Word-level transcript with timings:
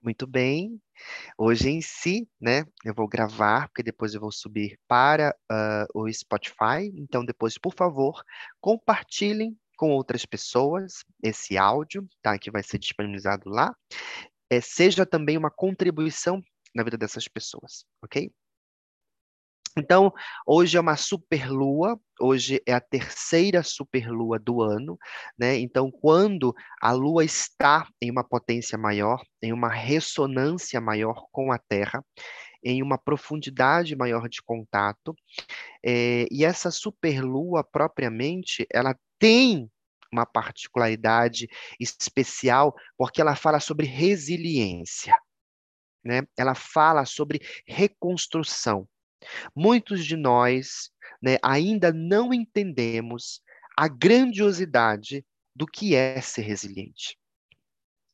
Muito 0.00 0.26
bem. 0.26 0.80
Hoje 1.36 1.68
em 1.70 1.80
si, 1.80 2.28
né, 2.40 2.64
eu 2.84 2.94
vou 2.94 3.08
gravar, 3.08 3.68
porque 3.68 3.82
depois 3.82 4.14
eu 4.14 4.20
vou 4.20 4.32
subir 4.32 4.78
para 4.86 5.34
uh, 5.50 6.00
o 6.00 6.12
Spotify. 6.12 6.90
Então, 6.94 7.24
depois, 7.24 7.58
por 7.58 7.74
favor, 7.74 8.22
compartilhem 8.60 9.56
com 9.76 9.90
outras 9.90 10.24
pessoas 10.26 11.04
esse 11.22 11.56
áudio, 11.56 12.06
tá? 12.22 12.38
Que 12.38 12.50
vai 12.50 12.62
ser 12.62 12.78
disponibilizado 12.78 13.48
lá. 13.48 13.74
É, 14.50 14.60
seja 14.60 15.06
também 15.06 15.36
uma 15.36 15.50
contribuição 15.50 16.42
na 16.74 16.82
vida 16.82 16.98
dessas 16.98 17.28
pessoas, 17.28 17.84
ok? 18.02 18.30
Então, 19.78 20.12
hoje 20.44 20.76
é 20.76 20.80
uma 20.80 20.96
superlua, 20.96 21.98
hoje 22.20 22.60
é 22.66 22.74
a 22.74 22.80
terceira 22.80 23.62
superlua 23.62 24.38
do 24.38 24.60
ano, 24.60 24.98
né? 25.38 25.56
Então, 25.56 25.90
quando 25.90 26.52
a 26.82 26.90
lua 26.92 27.24
está 27.24 27.88
em 28.02 28.10
uma 28.10 28.24
potência 28.24 28.76
maior, 28.76 29.22
em 29.40 29.52
uma 29.52 29.68
ressonância 29.68 30.80
maior 30.80 31.26
com 31.30 31.52
a 31.52 31.58
Terra, 31.58 32.04
em 32.62 32.82
uma 32.82 32.98
profundidade 32.98 33.94
maior 33.94 34.28
de 34.28 34.42
contato, 34.42 35.14
é, 35.84 36.26
e 36.30 36.44
essa 36.44 36.70
superlua 36.72 37.62
propriamente, 37.62 38.66
ela 38.72 38.96
tem 39.18 39.70
uma 40.12 40.26
particularidade 40.26 41.48
especial, 41.78 42.74
porque 42.96 43.20
ela 43.20 43.36
fala 43.36 43.60
sobre 43.60 43.86
resiliência, 43.86 45.14
né? 46.04 46.22
Ela 46.36 46.54
fala 46.54 47.04
sobre 47.04 47.40
reconstrução. 47.66 48.88
Muitos 49.54 50.04
de 50.04 50.16
nós 50.16 50.90
né, 51.22 51.38
ainda 51.42 51.92
não 51.92 52.32
entendemos 52.32 53.40
a 53.76 53.88
grandiosidade 53.88 55.24
do 55.54 55.66
que 55.66 55.94
é 55.94 56.20
ser 56.20 56.42
resiliente. 56.42 57.18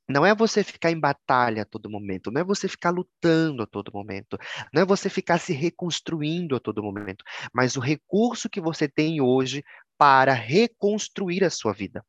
Não 0.08 0.24
é 0.24 0.34
você 0.34 0.62
ficar 0.62 0.90
em 0.90 1.00
batalha 1.00 1.62
a 1.62 1.64
todo 1.64 1.88
momento, 1.88 2.30
não 2.30 2.40
é 2.40 2.44
você 2.44 2.68
ficar 2.68 2.90
lutando 2.90 3.62
a 3.62 3.66
todo 3.66 3.90
momento, 3.92 4.36
não 4.72 4.82
é 4.82 4.84
você 4.84 5.08
ficar 5.08 5.38
se 5.38 5.54
reconstruindo 5.54 6.54
a 6.54 6.60
todo 6.60 6.82
momento, 6.82 7.24
mas 7.54 7.76
o 7.76 7.80
recurso 7.80 8.50
que 8.50 8.60
você 8.60 8.86
tem 8.86 9.22
hoje 9.22 9.64
para 9.96 10.34
reconstruir 10.34 11.42
a 11.42 11.50
sua 11.50 11.72
vida. 11.72 12.04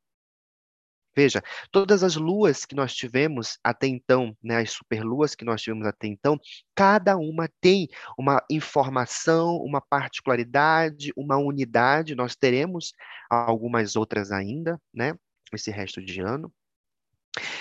Veja, 1.16 1.42
todas 1.72 2.04
as 2.04 2.16
luas 2.16 2.66
que 2.66 2.76
nós 2.76 2.94
tivemos 2.94 3.58
até 3.64 3.88
então, 3.88 4.36
né, 4.44 4.58
as 4.58 4.72
superluas 4.72 5.34
que 5.34 5.46
nós 5.46 5.62
tivemos 5.62 5.88
até 5.88 6.08
então, 6.08 6.38
cada 6.76 7.16
uma 7.16 7.50
tem 7.62 7.88
uma 8.18 8.44
informação, 8.52 9.56
uma 9.58 9.80
particularidade, 9.80 11.14
uma 11.16 11.38
unidade. 11.38 12.16
Nós 12.16 12.36
teremos 12.36 12.94
algumas 13.30 13.96
outras 13.96 14.32
ainda, 14.32 14.80
né, 14.94 15.14
esse 15.54 15.72
resto 15.72 16.04
de 16.04 16.20
ano. 16.20 16.52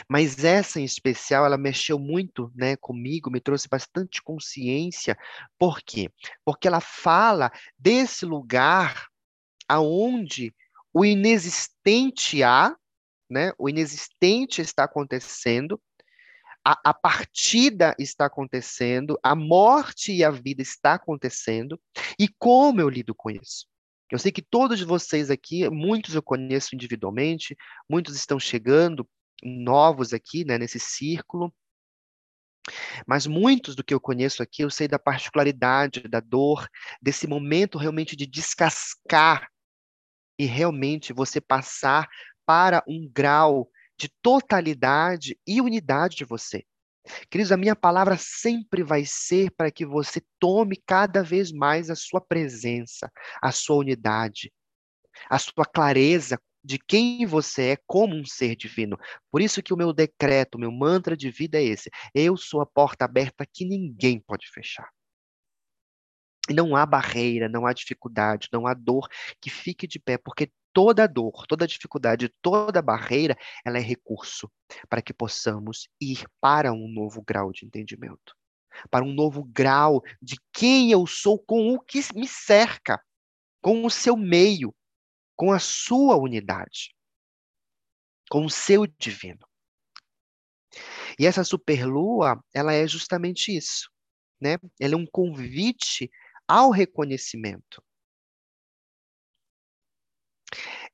Mas 0.09 0.45
essa 0.45 0.81
em 0.81 0.85
especial, 0.85 1.45
ela 1.47 1.59
mexeu 1.59 1.99
muito, 1.99 2.51
né, 2.55 2.77
comigo, 2.77 3.31
me 3.31 3.41
trouxe 3.41 3.69
bastante 3.69 4.23
consciência. 4.23 5.17
Por 5.59 5.81
quê? 5.81 6.11
Porque 6.45 6.69
ela 6.69 6.81
fala 6.81 7.51
desse 7.79 8.25
lugar 8.25 9.07
aonde 9.69 10.55
o 10.93 11.05
inexistente 11.05 12.43
há 12.43 12.77
né? 13.29 13.53
O 13.59 13.69
inexistente 13.69 14.61
está 14.61 14.85
acontecendo, 14.85 15.81
a, 16.65 16.91
a 16.91 16.95
partida 16.95 17.95
está 17.99 18.27
acontecendo, 18.27 19.19
a 19.23 19.35
morte 19.35 20.13
e 20.13 20.25
a 20.25 20.31
vida 20.31 20.63
está 20.63 20.95
acontecendo, 20.95 21.81
e 22.19 22.29
como 22.39 22.81
eu 22.81 22.89
lido 22.89 23.15
com 23.15 23.31
isso? 23.31 23.67
Eu 24.11 24.19
sei 24.19 24.31
que 24.31 24.43
todos 24.43 24.81
vocês 24.83 25.31
aqui, 25.31 25.69
muitos 25.69 26.15
eu 26.15 26.23
conheço 26.23 26.75
individualmente, 26.75 27.57
muitos 27.89 28.17
estão 28.17 28.39
chegando 28.39 29.09
novos 29.43 30.13
aqui, 30.13 30.45
né, 30.45 30.57
nesse 30.57 30.79
círculo, 30.79 31.53
mas 33.07 33.27
muitos 33.27 33.75
do 33.75 33.85
que 33.85 33.93
eu 33.93 34.01
conheço 34.01 34.43
aqui, 34.43 34.63
eu 34.63 34.71
sei 34.71 34.89
da 34.89 34.99
particularidade, 34.99 36.09
da 36.09 36.21
dor, 36.21 36.67
desse 37.01 37.27
momento 37.27 37.77
realmente 37.77 38.17
de 38.17 38.27
descascar 38.27 39.49
e 40.39 40.47
realmente 40.47 41.13
você 41.13 41.41
passar 41.41 42.09
para 42.47 42.83
um 42.87 43.09
grau 43.13 43.69
de 43.99 44.09
totalidade 44.23 45.39
e 45.47 45.61
unidade 45.61 46.17
de 46.17 46.25
você. 46.25 46.65
Queridos, 47.31 47.53
a 47.53 47.57
minha 47.57 47.77
palavra 47.77 48.17
sempre 48.19 48.83
vai 48.83 49.05
ser 49.05 49.51
para 49.51 49.71
que 49.71 49.85
você 49.85 50.23
tome 50.39 50.83
cada 50.87 51.23
vez 51.23 51.53
mais 51.53 51.91
a 51.91 51.95
sua 51.95 52.21
presença, 52.21 53.11
a 53.43 53.53
sua 53.53 53.77
unidade, 53.77 54.51
a 55.29 55.39
sua 55.39 55.67
clareza 55.67 56.41
de 56.65 56.79
quem 56.79 57.27
você 57.27 57.73
é 57.73 57.79
como 57.87 58.17
um 58.17 58.25
ser 58.25 58.57
divino. 58.57 58.97
Por 59.31 59.43
isso 59.43 59.63
que 59.63 59.75
o 59.75 59.77
meu 59.77 59.93
decreto, 59.93 60.55
o 60.55 60.59
meu 60.59 60.73
mantra 60.73 61.15
de 61.15 61.31
vida 61.31 61.59
é 61.59 61.65
esse: 61.65 61.91
eu 62.15 62.37
sou 62.37 62.63
a 62.63 62.67
porta 62.67 63.05
aberta 63.05 63.47
que 63.47 63.67
ninguém 63.67 64.19
pode 64.19 64.51
fechar. 64.51 64.89
Não 66.51 66.75
há 66.75 66.85
barreira, 66.85 67.49
não 67.49 67.67
há 67.67 67.73
dificuldade, 67.73 68.49
não 68.53 68.67
há 68.67 68.75
dor 68.75 69.09
que 69.41 69.51
fique 69.51 69.87
de 69.87 69.99
pé, 69.99 70.19
porque 70.19 70.51
toda 70.75 71.07
dor, 71.07 71.47
toda 71.47 71.67
dificuldade, 71.67 72.29
toda 72.43 72.83
barreira, 72.83 73.39
ela 73.65 73.79
é 73.79 73.81
recurso 73.81 74.51
para 74.89 75.01
que 75.01 75.15
possamos 75.15 75.89
ir 76.01 76.27
para 76.41 76.73
um 76.73 76.89
novo 76.89 77.23
grau 77.23 77.53
de 77.53 77.65
entendimento, 77.65 78.37
para 78.91 79.05
um 79.05 79.15
novo 79.15 79.45
grau 79.45 80.03
de 80.21 80.37
quem 80.53 80.91
eu 80.91 81.07
sou 81.07 81.39
com 81.39 81.73
o 81.73 81.81
que 81.81 82.01
me 82.15 82.27
cerca, 82.27 83.01
com 83.63 83.87
o 83.87 83.91
seu 83.91 84.17
meio, 84.17 84.75
com 85.37 85.53
a 85.53 85.61
sua 85.61 86.17
unidade, 86.17 86.93
com 88.29 88.45
o 88.45 88.51
seu 88.51 88.87
divino. 88.87 89.47
E 91.17 91.25
essa 91.25 91.45
superlua, 91.45 92.43
ela 92.53 92.73
é 92.73 92.87
justamente 92.89 93.57
isso, 93.57 93.89
né? 94.41 94.59
Ela 94.81 94.95
é 94.95 94.97
um 94.97 95.07
convite 95.07 96.11
ao 96.49 96.71
reconhecimento 96.71 97.81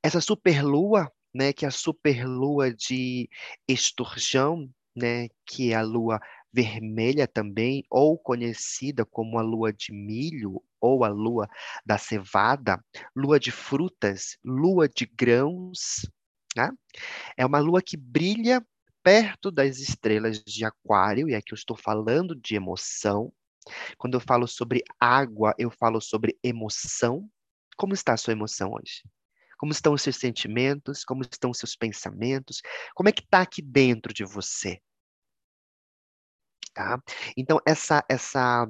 essa 0.03 0.21
superlua, 0.21 1.11
né, 1.33 1.53
que 1.53 1.65
é 1.65 1.67
a 1.67 1.71
superlua 1.71 2.73
de 2.73 3.29
esturjão, 3.67 4.69
né, 4.95 5.29
que 5.45 5.71
é 5.71 5.75
a 5.75 5.81
lua 5.81 6.19
vermelha 6.53 7.27
também, 7.27 7.83
ou 7.89 8.17
conhecida 8.17 9.05
como 9.05 9.39
a 9.39 9.41
lua 9.41 9.71
de 9.71 9.93
milho 9.93 10.61
ou 10.81 11.05
a 11.05 11.07
lua 11.07 11.47
da 11.85 11.97
cevada, 11.97 12.83
lua 13.15 13.39
de 13.39 13.51
frutas, 13.51 14.37
lua 14.43 14.89
de 14.89 15.05
grãos, 15.05 16.09
né? 16.55 16.69
É 17.37 17.45
uma 17.45 17.59
lua 17.59 17.81
que 17.81 17.95
brilha 17.95 18.65
perto 19.03 19.49
das 19.51 19.77
estrelas 19.77 20.43
de 20.43 20.65
Aquário, 20.65 21.29
e 21.29 21.35
aqui 21.35 21.53
eu 21.53 21.55
estou 21.55 21.77
falando 21.77 22.35
de 22.35 22.55
emoção. 22.55 23.31
Quando 23.97 24.15
eu 24.15 24.19
falo 24.19 24.47
sobre 24.47 24.83
água, 24.99 25.53
eu 25.57 25.71
falo 25.71 26.01
sobre 26.01 26.37
emoção. 26.43 27.29
Como 27.77 27.93
está 27.93 28.13
a 28.13 28.17
sua 28.17 28.33
emoção 28.33 28.73
hoje? 28.73 29.03
Como 29.61 29.71
estão 29.71 29.93
os 29.93 30.01
seus 30.01 30.15
sentimentos? 30.15 31.05
Como 31.05 31.21
estão 31.21 31.51
os 31.51 31.59
seus 31.59 31.75
pensamentos? 31.75 32.63
Como 32.95 33.09
é 33.09 33.11
que 33.11 33.21
está 33.21 33.41
aqui 33.41 33.61
dentro 33.61 34.11
de 34.11 34.25
você? 34.25 34.81
Tá? 36.73 36.99
Então, 37.37 37.59
essa, 37.63 38.03
essa, 38.09 38.67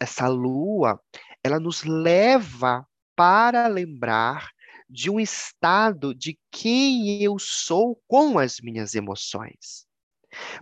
essa 0.00 0.28
lua, 0.28 1.02
ela 1.42 1.58
nos 1.58 1.82
leva 1.82 2.86
para 3.16 3.66
lembrar 3.66 4.52
de 4.88 5.10
um 5.10 5.18
estado 5.18 6.14
de 6.14 6.38
quem 6.52 7.20
eu 7.20 7.36
sou 7.40 8.00
com 8.06 8.38
as 8.38 8.60
minhas 8.60 8.94
emoções. 8.94 9.88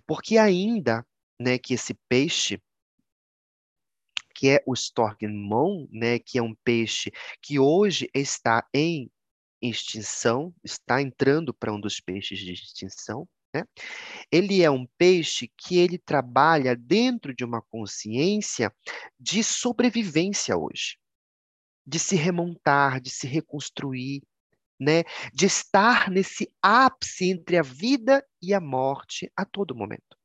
Porque 0.06 0.38
ainda, 0.38 1.06
né, 1.38 1.58
que 1.58 1.74
esse 1.74 1.92
peixe, 2.08 2.58
que 4.34 4.48
é 4.48 4.62
o 4.66 4.72
Storgmon, 4.72 5.86
né, 5.90 6.18
que 6.18 6.38
é 6.38 6.42
um 6.42 6.54
peixe 6.64 7.12
que 7.42 7.58
hoje 7.58 8.08
está 8.14 8.66
em 8.72 9.10
extinção, 9.60 10.54
está 10.62 11.00
entrando 11.00 11.52
para 11.54 11.72
um 11.72 11.80
dos 11.80 12.00
peixes 12.00 12.38
de 12.38 12.52
extinção. 12.52 13.28
Né? 13.54 13.64
Ele 14.30 14.62
é 14.62 14.70
um 14.70 14.86
peixe 14.98 15.50
que 15.56 15.78
ele 15.78 15.98
trabalha 15.98 16.76
dentro 16.76 17.34
de 17.34 17.44
uma 17.44 17.62
consciência 17.62 18.72
de 19.18 19.42
sobrevivência 19.42 20.56
hoje, 20.56 20.98
de 21.86 21.98
se 21.98 22.16
remontar, 22.16 23.00
de 23.00 23.10
se 23.10 23.26
reconstruir, 23.26 24.22
né? 24.78 25.04
de 25.32 25.46
estar 25.46 26.10
nesse 26.10 26.52
ápice 26.60 27.30
entre 27.30 27.56
a 27.56 27.62
vida 27.62 28.24
e 28.42 28.52
a 28.52 28.60
morte 28.60 29.30
a 29.36 29.44
todo 29.44 29.74
momento, 29.74 30.16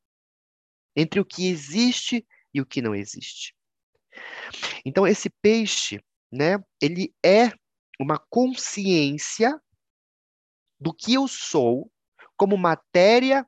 entre 0.94 1.20
o 1.20 1.24
que 1.24 1.48
existe 1.48 2.26
e 2.52 2.60
o 2.60 2.66
que 2.66 2.82
não 2.82 2.94
existe. 2.94 3.54
Então 4.84 5.06
esse 5.06 5.30
peixe, 5.40 6.00
né? 6.30 6.62
Ele 6.80 7.14
é 7.24 7.50
uma 8.00 8.18
consciência 8.18 9.60
do 10.80 10.92
que 10.92 11.14
eu 11.14 11.28
sou 11.28 11.90
como 12.36 12.56
matéria 12.56 13.46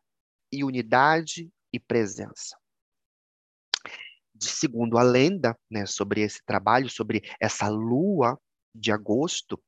e 0.52 0.62
unidade 0.62 1.50
e 1.72 1.80
presença. 1.80 2.56
Segundo 4.40 4.98
a 4.98 5.02
lenda, 5.02 5.58
né, 5.70 5.86
sobre 5.86 6.20
esse 6.20 6.44
trabalho, 6.44 6.88
sobre 6.88 7.22
essa 7.40 7.68
lua 7.68 8.38
de 8.74 8.92
agosto, 8.92 9.60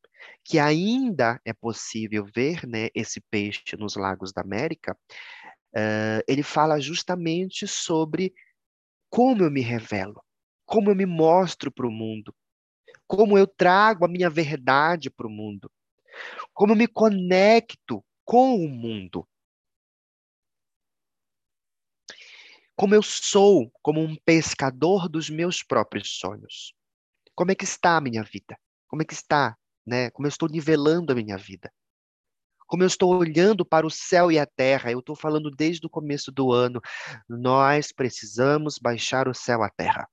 que 0.44 0.58
ainda 0.58 1.40
é 1.44 1.52
possível 1.52 2.24
ver 2.24 2.66
né, 2.66 2.88
esse 2.94 3.20
peixe 3.20 3.76
nos 3.76 3.96
lagos 3.96 4.32
da 4.32 4.42
América, 4.42 4.96
uh, 5.74 6.22
ele 6.28 6.42
fala 6.42 6.80
justamente 6.80 7.66
sobre 7.66 8.32
como 9.10 9.42
eu 9.42 9.50
me 9.50 9.60
revelo, 9.60 10.22
como 10.64 10.90
eu 10.90 10.96
me 10.96 11.06
mostro 11.06 11.70
para 11.70 11.86
o 11.86 11.90
mundo, 11.90 12.34
como 13.06 13.38
eu 13.38 13.46
trago 13.46 14.04
a 14.04 14.08
minha 14.08 14.28
verdade 14.28 15.10
para 15.10 15.26
o 15.26 15.30
mundo, 15.30 15.70
como 16.52 16.72
eu 16.72 16.76
me 16.76 16.86
conecto 16.86 18.04
com 18.24 18.56
o 18.56 18.68
mundo. 18.68 19.26
Como 22.74 22.94
eu 22.94 23.02
sou 23.02 23.70
como 23.80 24.00
um 24.00 24.16
pescador 24.16 25.08
dos 25.08 25.30
meus 25.30 25.62
próprios 25.62 26.18
sonhos. 26.18 26.74
Como 27.34 27.50
é 27.50 27.54
que 27.54 27.64
está 27.64 27.96
a 27.96 28.00
minha 28.00 28.22
vida? 28.22 28.58
Como 28.88 29.00
é 29.00 29.04
que 29.04 29.14
está, 29.14 29.56
né? 29.86 30.10
Como 30.10 30.26
eu 30.26 30.28
estou 30.28 30.48
nivelando 30.48 31.12
a 31.12 31.14
minha 31.14 31.38
vida? 31.38 31.72
Como 32.66 32.82
eu 32.82 32.86
estou 32.86 33.14
olhando 33.14 33.64
para 33.64 33.86
o 33.86 33.90
céu 33.90 34.30
e 34.30 34.38
a 34.38 34.46
terra? 34.46 34.90
Eu 34.90 34.98
estou 34.98 35.14
falando 35.14 35.50
desde 35.50 35.86
o 35.86 35.90
começo 35.90 36.32
do 36.32 36.52
ano. 36.52 36.80
Nós 37.28 37.92
precisamos 37.92 38.78
baixar 38.78 39.28
o 39.28 39.34
céu 39.34 39.62
à 39.62 39.70
terra. 39.70 40.08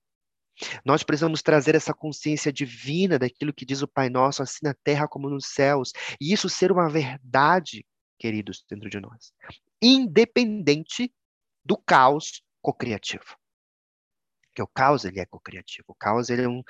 Nós 0.84 1.02
precisamos 1.02 1.42
trazer 1.42 1.74
essa 1.74 1.92
consciência 1.92 2.52
divina 2.52 3.18
daquilo 3.18 3.52
que 3.52 3.64
diz 3.64 3.82
o 3.82 3.88
Pai 3.88 4.08
Nosso, 4.08 4.42
assim 4.42 4.60
na 4.62 4.74
terra 4.74 5.08
como 5.08 5.28
nos 5.28 5.46
céus. 5.46 5.92
E 6.20 6.32
isso 6.32 6.48
ser 6.48 6.70
uma 6.70 6.88
verdade, 6.88 7.84
queridos, 8.18 8.64
dentro 8.68 8.88
de 8.88 9.00
nós. 9.00 9.32
Independente 9.82 11.12
do 11.64 11.76
caos 11.76 12.42
cocriativo. 12.62 13.36
Porque 14.48 14.62
o 14.62 14.66
caos, 14.68 15.04
ele 15.04 15.18
é 15.18 15.26
cocriativo. 15.26 15.86
O 15.88 15.94
caos, 15.94 16.30
ele 16.30 16.42
é 16.42 16.48
um, 16.48 16.62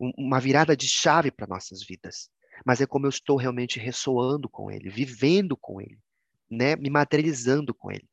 um, 0.00 0.12
uma 0.18 0.40
virada 0.40 0.76
de 0.76 0.88
chave 0.88 1.30
para 1.30 1.46
nossas 1.46 1.84
vidas. 1.84 2.28
Mas 2.66 2.80
é 2.80 2.86
como 2.86 3.06
eu 3.06 3.10
estou 3.10 3.36
realmente 3.36 3.78
ressoando 3.78 4.48
com 4.48 4.70
ele, 4.70 4.90
vivendo 4.90 5.56
com 5.56 5.80
ele, 5.80 5.98
né? 6.50 6.74
me 6.76 6.90
materializando 6.90 7.72
com 7.72 7.90
ele. 7.90 8.06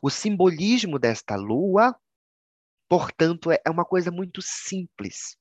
O 0.00 0.08
simbolismo 0.08 0.98
desta 0.98 1.34
lua 1.34 1.94
Portanto, 2.88 3.50
é, 3.50 3.60
é 3.64 3.70
uma 3.70 3.84
coisa 3.84 4.10
muito 4.10 4.40
simples. 4.42 5.36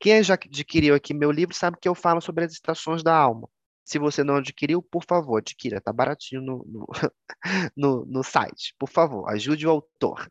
Quem 0.00 0.22
já 0.22 0.34
adquiriu 0.34 0.94
aqui 0.94 1.12
meu 1.12 1.30
livro 1.30 1.54
sabe 1.54 1.78
que 1.80 1.88
eu 1.88 1.94
falo 1.94 2.20
sobre 2.20 2.44
as 2.44 2.52
estações 2.52 3.02
da 3.02 3.16
alma. 3.16 3.48
Se 3.84 3.98
você 3.98 4.22
não 4.22 4.36
adquiriu, 4.36 4.82
por 4.82 5.02
favor, 5.04 5.38
adquira. 5.38 5.80
Tá 5.80 5.92
baratinho 5.92 6.42
no, 6.42 6.64
no, 6.66 6.86
no, 7.76 8.06
no 8.06 8.22
site. 8.22 8.74
Por 8.78 8.88
favor, 8.88 9.28
ajude 9.30 9.66
o 9.66 9.70
autor. 9.70 10.30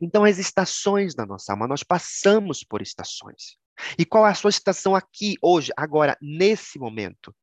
Então, 0.00 0.24
as 0.24 0.38
estações 0.38 1.14
da 1.14 1.26
nossa 1.26 1.52
alma, 1.52 1.68
nós 1.68 1.82
passamos 1.82 2.64
por 2.64 2.80
estações. 2.80 3.58
E 3.98 4.04
qual 4.04 4.26
é 4.26 4.30
a 4.30 4.34
sua 4.34 4.50
estação 4.50 4.94
aqui, 4.94 5.36
hoje, 5.42 5.72
agora, 5.76 6.16
nesse 6.20 6.78
momento? 6.78 7.34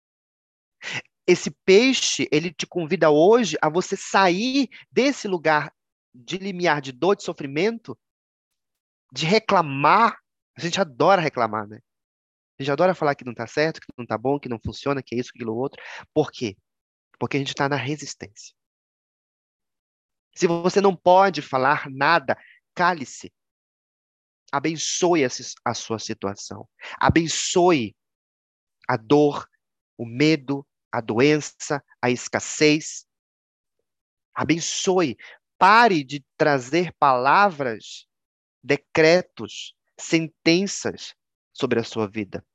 Esse 1.28 1.52
peixe, 1.66 2.28
ele 2.32 2.54
te 2.54 2.68
convida 2.68 3.10
hoje 3.10 3.58
a 3.62 3.70
você 3.70 3.96
sair 3.96 4.70
desse 4.92 5.28
lugar 5.28 5.74
de 6.14 6.38
limiar 6.38 6.82
de 6.82 6.92
dor, 6.92 7.16
de 7.16 7.24
sofrimento, 7.24 7.98
de 9.12 9.26
reclamar 9.26 10.18
a 10.56 10.62
gente 10.62 10.80
adora 10.80 11.22
reclamar, 11.22 11.68
né? 11.68 11.80
A 12.58 12.64
gente 12.64 12.72
adora 12.72 12.96
falar 12.96 13.16
que 13.16 13.26
não 13.26 13.34
tá 13.34 13.46
certo, 13.46 13.82
que 13.82 13.88
não 13.98 14.06
tá 14.06 14.18
bom, 14.18 14.40
que 14.40 14.48
não 14.48 14.60
funciona, 14.64 15.04
que 15.04 15.16
é 15.16 15.20
isso, 15.20 15.32
aquilo, 15.36 15.56
outro. 15.56 15.82
Por 16.14 16.32
quê? 16.32 16.58
Porque 17.20 17.36
a 17.36 17.40
gente 17.40 17.50
está 17.50 17.68
na 17.68 17.76
resistência. 17.76 18.56
Se 20.34 20.48
você 20.48 20.80
não 20.80 20.96
pode 20.96 21.42
falar 21.42 21.90
nada, 21.90 22.38
cale-se. 22.74 23.32
Abençoe 24.52 25.22
a 25.66 25.74
sua 25.74 26.00
situação. 26.00 26.68
Abençoe 26.98 27.96
a 28.88 28.96
dor, 28.96 29.50
o 29.98 30.06
medo, 30.06 30.66
a 30.92 31.02
doença, 31.02 31.84
a 32.02 32.10
escassez. 32.10 33.06
Abençoe. 34.34 35.18
Pare 35.58 36.04
de 36.04 36.24
trazer 36.38 36.94
palavras, 36.98 38.08
decretos 38.64 39.76
sentenças 40.00 41.16
sobre 41.54 41.80
a 41.80 41.84
sua 41.84 42.08
vida. 42.08 42.46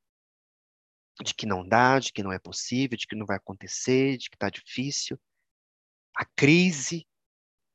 De 1.23 1.35
que 1.35 1.47
não 1.47 1.67
dá, 1.67 1.99
de 1.99 2.13
que 2.13 2.23
não 2.23 2.33
é 2.33 2.39
possível, 2.39 2.97
de 2.97 3.07
que 3.07 3.17
não 3.17 3.27
vai 3.27 3.37
acontecer, 3.37 4.17
de 4.17 4.31
que 4.31 4.37
está 4.37 4.49
difícil. 4.49 5.21
A 6.17 6.25
crise, 6.25 7.07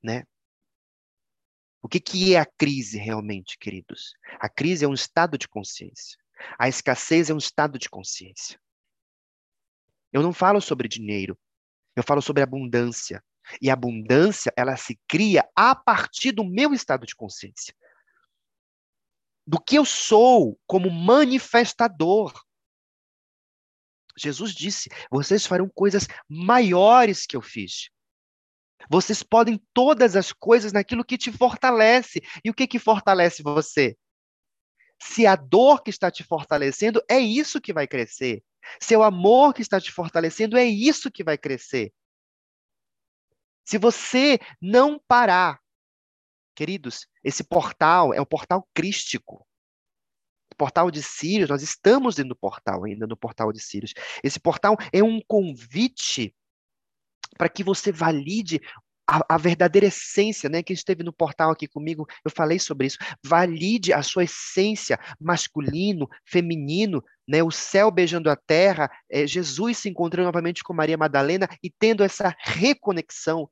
né? 0.04 0.24
O 1.82 1.88
que, 1.88 2.00
que 2.00 2.34
é 2.34 2.40
a 2.40 2.46
crise 2.46 2.98
realmente, 2.98 3.58
queridos? 3.60 4.16
A 4.40 4.50
crise 4.50 4.86
é 4.86 4.88
um 4.88 4.94
estado 4.94 5.38
de 5.38 5.48
consciência. 5.48 6.18
A 6.58 6.68
escassez 6.68 7.30
é 7.30 7.34
um 7.34 7.38
estado 7.38 7.78
de 7.78 7.90
consciência. 7.90 8.60
Eu 10.12 10.24
não 10.24 10.34
falo 10.34 10.60
sobre 10.60 10.88
dinheiro, 10.88 11.38
eu 11.96 12.04
falo 12.04 12.22
sobre 12.22 12.42
abundância. 12.42 13.24
E 13.62 13.70
a 13.70 13.74
abundância, 13.74 14.52
ela 14.58 14.76
se 14.76 15.00
cria 15.08 15.48
a 15.56 15.76
partir 15.76 16.32
do 16.32 16.44
meu 16.44 16.74
estado 16.74 17.06
de 17.06 17.16
consciência 17.16 17.76
do 19.46 19.62
que 19.62 19.78
eu 19.78 19.86
sou 19.86 20.60
como 20.66 20.90
manifestador. 20.90 22.34
Jesus 24.18 24.54
disse: 24.54 24.90
vocês 25.12 25.46
farão 25.46 25.70
coisas 25.70 26.08
maiores 26.28 27.26
que 27.26 27.36
eu 27.36 27.42
fiz. 27.42 27.90
Vocês 28.90 29.24
podem 29.24 29.62
todas 29.74 30.16
as 30.16 30.32
coisas 30.32 30.72
naquilo 30.72 31.06
que 31.06 31.18
te 31.18 31.32
fortalece. 31.32 32.22
E 32.44 32.50
o 32.50 32.54
que 32.54 32.68
que 32.68 32.80
fortalece 32.80 33.42
você? 33.42 33.98
Se 35.02 35.26
a 35.26 35.36
dor 35.36 35.84
que 35.84 35.90
está 35.90 36.10
te 36.10 36.24
fortalecendo 36.24 37.04
é 37.10 37.20
isso 37.20 37.60
que 37.60 37.74
vai 37.74 37.88
crescer. 37.88 38.44
Se 38.80 38.96
o 38.96 39.04
amor 39.04 39.54
que 39.54 39.62
está 39.62 39.80
te 39.80 39.92
fortalecendo 39.92 40.58
é 40.58 40.66
isso 40.66 41.12
que 41.12 41.24
vai 41.24 41.38
crescer. 41.38 41.94
Se 43.64 43.78
você 43.78 44.40
não 44.62 45.00
parar 45.08 45.60
Queridos, 46.56 47.08
esse 47.24 47.44
portal 47.44 48.14
é 48.14 48.22
o 48.22 48.26
portal 48.26 48.68
crístico. 48.74 49.46
O 50.52 50.56
portal 50.56 50.90
de 50.90 51.04
Sírios, 51.04 51.50
nós 51.50 51.62
estamos 51.62 52.16
dentro 52.16 52.30
do 52.30 52.36
portal 52.36 52.86
ainda, 52.86 53.06
no 53.06 53.18
portal 53.18 53.52
de 53.52 53.60
Sírios. 53.60 53.94
Esse 54.24 54.40
portal 54.40 54.78
é 54.94 55.04
um 55.04 55.20
convite 55.28 56.34
para 57.38 57.50
que 57.50 57.64
você 57.64 57.92
valide 57.92 58.62
a, 59.08 59.36
a, 59.36 59.38
verdadeira 59.38 59.88
essência, 59.88 60.50
né? 60.50 60.64
Quem 60.64 60.74
esteve 60.74 61.04
no 61.04 61.14
portal 61.14 61.52
aqui 61.52 61.68
comigo, 61.68 62.08
eu 62.24 62.32
falei 62.32 62.58
sobre 62.58 62.88
isso. 62.88 62.98
Valide 63.24 63.94
a 63.94 64.02
sua 64.02 64.24
essência 64.24 65.00
masculino, 65.20 66.10
feminino, 66.26 67.04
né? 67.28 67.44
O 67.44 67.52
céu 67.52 67.92
beijando 67.92 68.30
a 68.30 68.36
terra, 68.36 68.90
é, 69.10 69.28
Jesus 69.28 69.78
se 69.78 69.90
encontrando 69.90 70.26
novamente 70.26 70.64
com 70.64 70.74
Maria 70.74 70.98
Madalena 70.98 71.48
e 71.62 71.70
tendo 71.70 72.04
essa 72.04 72.36
reconexão 72.40 73.50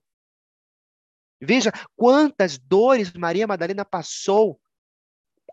Veja 1.43 1.71
quantas 1.95 2.57
dores 2.57 3.11
Maria 3.13 3.45
Madalena 3.45 3.83
passou. 3.83 4.59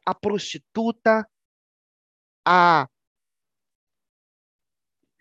A 0.06 0.14
prostituta, 0.14 1.28
a 2.46 2.88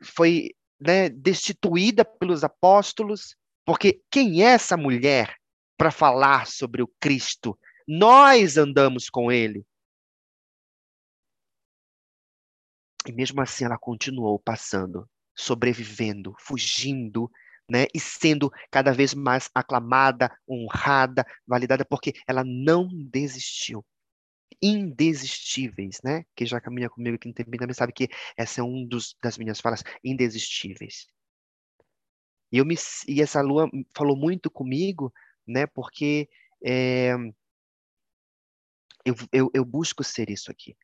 foi 0.02 0.56
né, 0.80 1.10
destituída 1.10 2.06
pelos 2.06 2.44
apóstolos, 2.44 3.36
porque 3.66 4.02
quem 4.10 4.42
é 4.42 4.52
essa 4.52 4.78
mulher 4.78 5.36
para 5.78 5.92
falar 5.92 6.48
sobre 6.48 6.82
o 6.82 6.88
Cristo? 7.00 7.60
Nós 7.88 8.56
andamos 8.56 9.10
com 9.10 9.32
ele. 9.32 9.66
E 13.06 13.12
mesmo 13.12 13.42
assim 13.42 13.66
ela 13.66 13.78
continuou 13.78 14.40
passando, 14.40 15.10
sobrevivendo, 15.36 16.36
fugindo 16.40 17.30
né, 17.70 17.86
e 17.94 18.00
sendo 18.00 18.52
cada 18.72 18.92
vez 18.92 19.14
mais 19.14 19.50
aclamada, 19.54 20.32
honrada, 20.48 21.26
validada, 21.48 21.86
porque 21.86 22.14
ela 22.28 22.44
não 22.44 22.90
desistiu. 22.92 23.86
Indesistíveis, 24.62 26.00
né? 26.04 26.26
Que 26.36 26.46
já 26.46 26.60
caminha 26.60 26.90
comigo 26.90 27.16
aqui 27.16 27.28
no 27.30 27.34
tempo 27.34 27.50
também 27.58 27.74
sabe 27.74 27.94
que 27.94 28.10
essa 28.36 28.60
é 28.60 28.64
uma 28.64 28.88
das 29.22 29.38
minhas 29.38 29.62
falas, 29.62 29.84
indesistíveis. 30.04 31.08
E, 32.52 32.58
eu 32.58 32.66
me, 32.66 32.76
e 33.08 33.22
essa 33.22 33.42
lua 33.42 33.70
falou 33.96 34.18
muito 34.18 34.50
comigo, 34.50 35.14
né? 35.48 35.66
Porque 35.68 36.28
é, 36.64 37.14
eu, 39.06 39.16
eu, 39.32 39.52
eu 39.54 39.66
busco 39.66 40.04
ser 40.04 40.30
isso 40.30 40.52
aqui. 40.52 40.76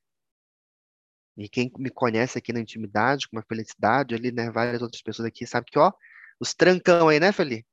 E 1.37 1.49
quem 1.49 1.69
me 1.77 1.89
conhece 1.89 2.37
aqui 2.37 2.53
na 2.53 2.61
intimidade, 2.61 3.27
com 3.27 3.35
uma 3.35 3.43
felicidade, 3.43 4.15
ali, 4.15 4.31
né, 4.31 4.49
várias 4.49 4.81
outras 4.81 5.01
pessoas 5.01 5.27
aqui, 5.27 5.45
sabe 5.45 5.67
que, 5.69 5.77
ó, 5.77 5.91
os 6.39 6.53
trancão 6.53 7.09
aí, 7.09 7.19
né, 7.19 7.31
Felipe? 7.31 7.65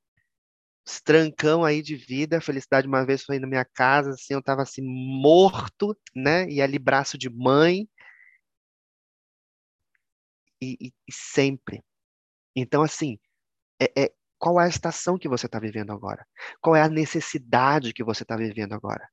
trancão 1.04 1.64
aí 1.64 1.82
de 1.82 1.96
vida. 1.96 2.40
Felicidade 2.40 2.86
uma 2.86 3.04
vez 3.04 3.22
foi 3.24 3.38
na 3.38 3.46
minha 3.46 3.64
casa, 3.64 4.10
assim, 4.10 4.34
eu 4.34 4.40
estava 4.40 4.62
assim 4.62 4.82
morto, 4.82 5.96
né? 6.14 6.48
E 6.48 6.60
ali 6.60 6.78
braço 6.78 7.16
de 7.18 7.30
mãe. 7.30 7.88
E, 10.60 10.76
e, 10.80 10.92
e 11.08 11.12
sempre. 11.12 11.82
Então, 12.56 12.82
assim, 12.82 13.18
é, 13.80 14.04
é, 14.04 14.12
qual 14.38 14.60
é 14.60 14.66
a 14.66 14.68
estação 14.68 15.18
que 15.18 15.28
você 15.28 15.46
está 15.46 15.58
vivendo 15.58 15.92
agora? 15.92 16.26
Qual 16.60 16.76
é 16.76 16.82
a 16.82 16.88
necessidade 16.88 17.92
que 17.92 18.04
você 18.04 18.22
está 18.22 18.36
vivendo 18.36 18.74
agora? 18.74 19.08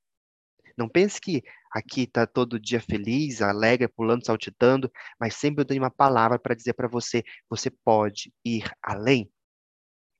Não 0.77 0.89
pense 0.89 1.19
que 1.19 1.43
aqui 1.71 2.03
está 2.03 2.25
todo 2.25 2.59
dia 2.59 2.81
feliz, 2.81 3.41
alegre, 3.41 3.87
pulando, 3.87 4.25
saltitando, 4.25 4.91
mas 5.19 5.35
sempre 5.35 5.61
eu 5.61 5.65
tenho 5.65 5.83
uma 5.83 5.91
palavra 5.91 6.39
para 6.39 6.55
dizer 6.55 6.73
para 6.73 6.87
você: 6.87 7.23
você 7.49 7.69
pode 7.69 8.33
ir 8.45 8.71
além. 8.81 9.29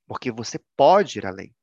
Porque 0.09 0.31
você 0.31 0.59
pode 0.75 1.19
ir 1.19 1.25
além. 1.27 1.55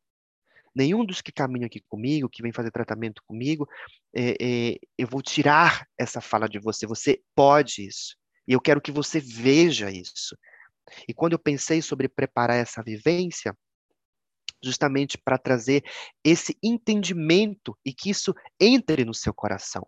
Nenhum 0.73 1.05
dos 1.05 1.21
que 1.21 1.33
caminham 1.33 1.67
aqui 1.67 1.81
comigo, 1.89 2.29
que 2.29 2.43
vem 2.43 2.53
fazer 2.53 2.71
tratamento 2.71 3.21
comigo, 3.27 3.69
é, 4.15 4.37
é, 4.41 4.79
eu 4.97 5.09
vou 5.09 5.21
tirar 5.21 5.85
essa 5.99 6.21
fala 6.21 6.49
de 6.49 6.61
você. 6.61 6.87
Você 6.87 7.21
pode 7.35 7.85
isso. 7.85 8.17
E 8.47 8.53
eu 8.53 8.61
quero 8.61 8.81
que 8.81 8.93
você 8.93 9.19
veja 9.19 9.91
isso. 9.91 10.39
E 11.09 11.13
quando 11.13 11.33
eu 11.33 11.41
pensei 11.41 11.83
sobre 11.83 12.09
preparar 12.09 12.57
essa 12.57 12.85
vivência, 12.85 13.53
justamente 14.63 15.19
para 15.19 15.39
trazer 15.39 15.85
esse 16.23 16.57
entendimento 16.63 17.77
e 17.85 17.93
que 17.93 18.11
isso 18.11 18.33
entre 18.61 19.05
no 19.05 19.13
seu 19.13 19.35
coração. 19.35 19.85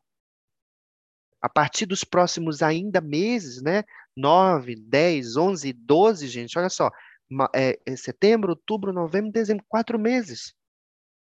A 1.41 1.49
partir 1.49 1.87
dos 1.87 2.03
próximos 2.03 2.61
ainda 2.61 3.01
meses, 3.01 3.63
né? 3.63 3.85
9, 4.17 4.75
10, 4.75 5.37
11, 5.37 5.73
12, 5.73 6.27
gente, 6.27 6.59
olha 6.59 6.69
só. 6.69 6.91
É, 7.55 7.79
é 7.85 7.97
setembro, 7.97 8.51
outubro, 8.51 8.93
novembro, 8.93 9.31
dezembro, 9.31 9.65
quatro 9.69 9.99
meses 9.99 10.55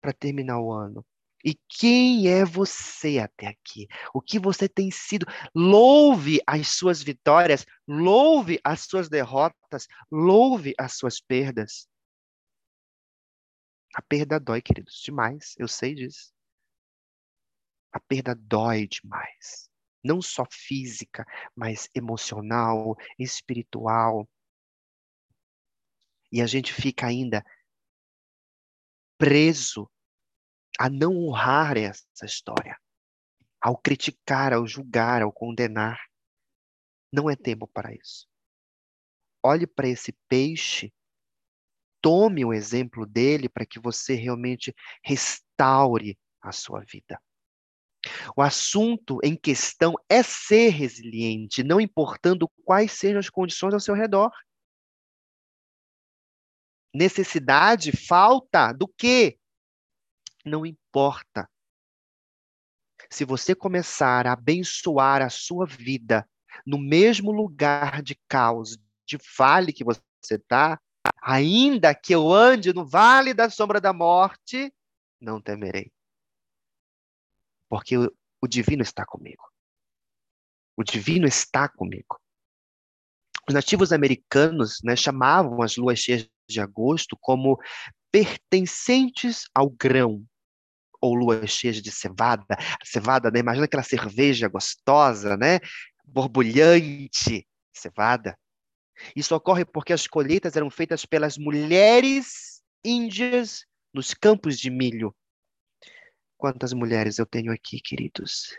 para 0.00 0.12
terminar 0.12 0.60
o 0.60 0.72
ano. 0.72 1.04
E 1.44 1.58
quem 1.68 2.28
é 2.28 2.44
você 2.44 3.18
até 3.18 3.46
aqui? 3.46 3.88
O 4.12 4.20
que 4.20 4.38
você 4.38 4.68
tem 4.68 4.90
sido? 4.90 5.26
Louve 5.54 6.40
as 6.46 6.68
suas 6.68 7.02
vitórias, 7.02 7.64
louve 7.88 8.60
as 8.62 8.80
suas 8.82 9.08
derrotas, 9.08 9.86
louve 10.10 10.74
as 10.78 10.94
suas 10.96 11.18
perdas. 11.20 11.88
A 13.94 14.02
perda 14.02 14.38
dói, 14.38 14.60
queridos, 14.60 15.00
demais. 15.02 15.54
Eu 15.58 15.66
sei 15.66 15.94
disso. 15.94 16.30
A 17.92 17.98
perda 17.98 18.34
dói 18.34 18.86
demais. 18.86 19.68
Não 20.04 20.22
só 20.22 20.44
física, 20.50 21.26
mas 21.56 21.88
emocional, 21.94 22.96
espiritual. 23.18 24.28
E 26.32 26.40
a 26.40 26.46
gente 26.46 26.72
fica 26.72 27.06
ainda 27.06 27.44
preso 29.18 29.90
a 30.78 30.88
não 30.88 31.16
honrar 31.16 31.76
essa 31.76 32.24
história, 32.24 32.78
ao 33.60 33.76
criticar, 33.76 34.52
ao 34.52 34.66
julgar, 34.66 35.22
ao 35.22 35.32
condenar. 35.32 36.00
Não 37.12 37.28
é 37.28 37.36
tempo 37.36 37.66
para 37.66 37.92
isso. 37.94 38.26
Olhe 39.42 39.66
para 39.66 39.88
esse 39.88 40.12
peixe, 40.28 40.92
tome 42.00 42.44
o 42.44 42.52
exemplo 42.52 43.04
dele 43.04 43.48
para 43.48 43.66
que 43.66 43.78
você 43.78 44.14
realmente 44.14 44.74
restaure 45.04 46.18
a 46.40 46.52
sua 46.52 46.80
vida. 46.80 47.20
O 48.34 48.40
assunto 48.40 49.18
em 49.22 49.36
questão 49.36 49.94
é 50.08 50.22
ser 50.22 50.70
resiliente, 50.70 51.62
não 51.62 51.80
importando 51.80 52.48
quais 52.64 52.92
sejam 52.92 53.18
as 53.18 53.28
condições 53.28 53.74
ao 53.74 53.80
seu 53.80 53.94
redor. 53.94 54.30
Necessidade, 56.92 57.92
falta 57.92 58.72
do 58.72 58.88
quê? 58.88 59.38
Não 60.44 60.66
importa. 60.66 61.48
Se 63.08 63.24
você 63.24 63.54
começar 63.54 64.26
a 64.26 64.32
abençoar 64.32 65.22
a 65.22 65.30
sua 65.30 65.66
vida 65.66 66.28
no 66.66 66.78
mesmo 66.78 67.30
lugar 67.30 68.02
de 68.02 68.14
caos, 68.28 68.76
de 69.06 69.18
vale 69.36 69.72
que 69.72 69.84
você 69.84 70.00
está, 70.30 70.80
ainda 71.22 71.94
que 71.94 72.14
eu 72.14 72.32
ande 72.32 72.72
no 72.72 72.86
vale 72.86 73.34
da 73.34 73.48
sombra 73.48 73.80
da 73.80 73.92
morte, 73.92 74.72
não 75.20 75.40
temerei. 75.40 75.92
Porque 77.68 77.96
o, 77.96 78.12
o 78.40 78.48
divino 78.48 78.82
está 78.82 79.04
comigo. 79.04 79.42
O 80.76 80.82
divino 80.82 81.26
está 81.26 81.68
comigo. 81.68 82.20
Os 83.48 83.54
nativos 83.54 83.92
americanos 83.92 84.80
né, 84.82 84.94
chamavam 84.96 85.62
as 85.62 85.76
luas 85.76 85.98
cheias 85.98 86.28
de 86.50 86.60
agosto 86.60 87.16
como 87.20 87.58
pertencentes 88.12 89.44
ao 89.54 89.70
grão, 89.70 90.24
ou 91.00 91.14
luas 91.14 91.50
cheias 91.50 91.80
de 91.80 91.90
cevada. 91.90 92.56
Cevada, 92.84 93.30
né? 93.30 93.40
Imagina 93.40 93.64
aquela 93.64 93.82
cerveja 93.82 94.48
gostosa, 94.48 95.36
né? 95.36 95.58
Borbulhante. 96.04 97.46
Cevada. 97.72 98.38
Isso 99.16 99.34
ocorre 99.34 99.64
porque 99.64 99.92
as 99.92 100.06
colheitas 100.06 100.56
eram 100.56 100.70
feitas 100.70 101.06
pelas 101.06 101.38
mulheres 101.38 102.62
índias 102.84 103.64
nos 103.94 104.12
campos 104.12 104.58
de 104.58 104.70
milho. 104.70 105.14
Quantas 106.36 106.72
mulheres 106.72 107.18
eu 107.18 107.26
tenho 107.26 107.52
aqui, 107.52 107.80
queridos? 107.80 108.58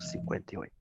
58. 0.00 0.72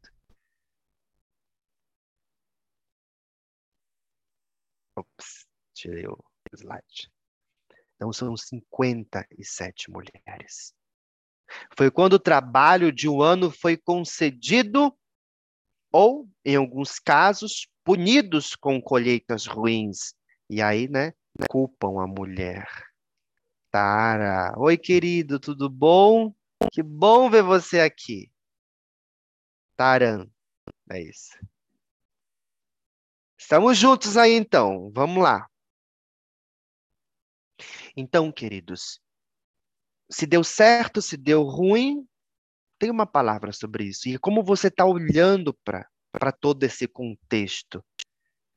Ops, 4.95 5.45
tirei 5.73 6.07
o 6.07 6.17
slide. 6.53 7.11
Então 7.95 8.13
são 8.13 8.35
57 8.35 9.91
mulheres. 9.91 10.73
Foi 11.77 11.91
quando 11.91 12.13
o 12.13 12.19
trabalho 12.19 12.91
de 12.91 13.09
um 13.09 13.21
ano 13.21 13.51
foi 13.51 13.75
concedido 13.75 14.95
ou, 15.91 16.29
em 16.45 16.55
alguns 16.55 16.99
casos, 16.99 17.67
punidos 17.83 18.55
com 18.55 18.81
colheitas 18.81 19.45
ruins. 19.45 20.13
E 20.49 20.61
aí, 20.61 20.87
né, 20.87 21.13
culpam 21.49 22.01
a 22.01 22.07
mulher. 22.07 22.67
Tara, 23.71 24.53
oi 24.57 24.77
querido, 24.77 25.39
tudo 25.39 25.69
bom? 25.69 26.33
Que 26.71 26.81
bom 26.81 27.29
ver 27.29 27.43
você 27.43 27.79
aqui. 27.79 28.31
Taran. 29.79 30.27
É 30.91 31.01
isso. 31.01 31.39
Estamos 33.37 33.77
juntos 33.77 34.17
aí 34.17 34.33
então. 34.33 34.91
Vamos 34.93 35.23
lá. 35.23 35.47
Então, 37.95 38.29
queridos, 38.29 38.99
se 40.11 40.25
deu 40.25 40.43
certo, 40.43 41.01
se 41.01 41.15
deu 41.15 41.43
ruim, 41.43 42.05
tem 42.77 42.91
uma 42.91 43.05
palavra 43.05 43.53
sobre 43.53 43.85
isso. 43.85 44.09
E 44.09 44.17
como 44.17 44.43
você 44.43 44.67
está 44.67 44.83
olhando 44.83 45.57
para 45.63 46.31
todo 46.33 46.61
esse 46.65 46.85
contexto? 46.85 47.81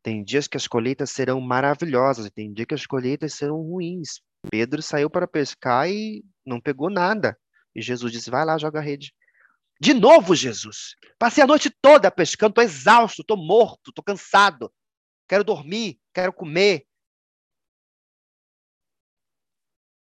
Tem 0.03 0.25
dias 0.25 0.49
que 0.49 0.57
as 0.57 0.67
colheitas 0.67 1.13
serão 1.13 1.41
maravilhosas, 1.41 2.29
tem 2.33 2.53
dias 2.53 2.67
que 2.67 2.75
as 2.75 2.85
colheitas 2.85 3.35
serão 3.35 3.63
ruins. 3.63 4.21
Pedro 4.51 4.83
saiu 4.83 5.09
para 5.09 5.29
pescar 5.29 5.89
e 5.89 6.25
não 6.45 6.61
pegou 6.61 6.91
nada. 6.91 7.39
E 7.77 7.81
Jesus 7.81 8.11
disse: 8.11 8.29
vai 8.29 8.45
lá, 8.45 8.59
joga 8.59 8.81
a 8.81 8.83
rede. 8.83 9.15
De 9.81 9.95
novo, 9.95 10.35
Jesus. 10.35 10.97
Passei 11.19 11.43
a 11.43 11.47
noite 11.47 11.71
toda 11.71 12.11
pescando, 12.11 12.51
estou 12.51 12.65
exausto, 12.65 13.23
estou 13.23 13.37
morto, 13.37 13.91
estou 13.91 14.05
cansado. 14.05 14.73
Quero 15.29 15.45
dormir, 15.45 16.01
quero 16.13 16.33
comer. 16.33 16.87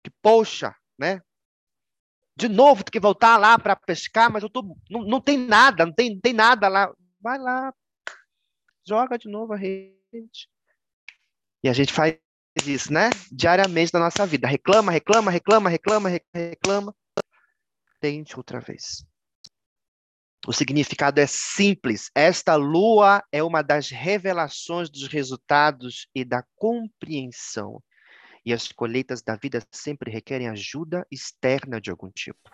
Que 0.03 0.11
poxa, 0.21 0.75
né? 0.97 1.21
De 2.35 2.47
novo, 2.47 2.83
tem 2.83 2.91
que 2.91 2.99
voltar 2.99 3.37
lá 3.37 3.57
para 3.57 3.75
pescar, 3.75 4.31
mas 4.31 4.43
eu 4.43 4.49
tô, 4.49 4.61
não, 4.89 5.01
não 5.01 5.19
tem 5.19 5.37
nada, 5.37 5.85
não 5.85 5.93
tem, 5.93 6.13
não 6.13 6.21
tem 6.21 6.33
nada 6.33 6.67
lá. 6.67 6.93
Vai 7.19 7.39
lá, 7.39 7.73
joga 8.87 9.17
de 9.17 9.27
novo 9.27 9.53
a 9.53 9.57
rede. 9.57 10.47
E 11.63 11.67
a 11.67 11.73
gente 11.73 11.91
faz 11.91 12.17
isso, 12.65 12.93
né? 12.93 13.09
Diariamente 13.31 13.93
na 13.93 13.99
nossa 13.99 14.25
vida. 14.25 14.47
Reclama, 14.47 14.91
reclama, 14.91 15.31
reclama, 15.31 15.69
reclama, 15.69 16.09
reclama. 16.33 16.95
Tente 17.99 18.37
outra 18.37 18.59
vez. 18.59 19.05
O 20.47 20.53
significado 20.53 21.19
é 21.19 21.27
simples. 21.27 22.09
Esta 22.15 22.55
lua 22.55 23.21
é 23.33 23.43
uma 23.43 23.61
das 23.61 23.89
revelações 23.89 24.89
dos 24.89 25.05
resultados 25.05 26.07
e 26.15 26.23
da 26.23 26.41
compreensão. 26.55 27.83
E 28.45 28.53
as 28.53 28.71
colheitas 28.71 29.21
da 29.21 29.35
vida 29.35 29.61
sempre 29.69 30.09
requerem 30.09 30.47
ajuda 30.47 31.05
externa 31.11 31.81
de 31.81 31.91
algum 31.91 32.09
tipo. 32.09 32.49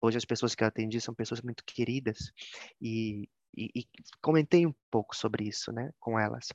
Hoje 0.00 0.18
as 0.18 0.24
pessoas 0.24 0.52
que 0.52 0.64
eu 0.64 0.66
atendi 0.66 1.00
são 1.00 1.14
pessoas 1.14 1.40
muito 1.40 1.62
queridas 1.64 2.32
e, 2.80 3.28
e, 3.56 3.70
e 3.76 3.86
comentei 4.20 4.66
um 4.66 4.74
pouco 4.90 5.14
sobre 5.14 5.46
isso, 5.46 5.70
né, 5.70 5.92
com 6.00 6.18
elas, 6.18 6.48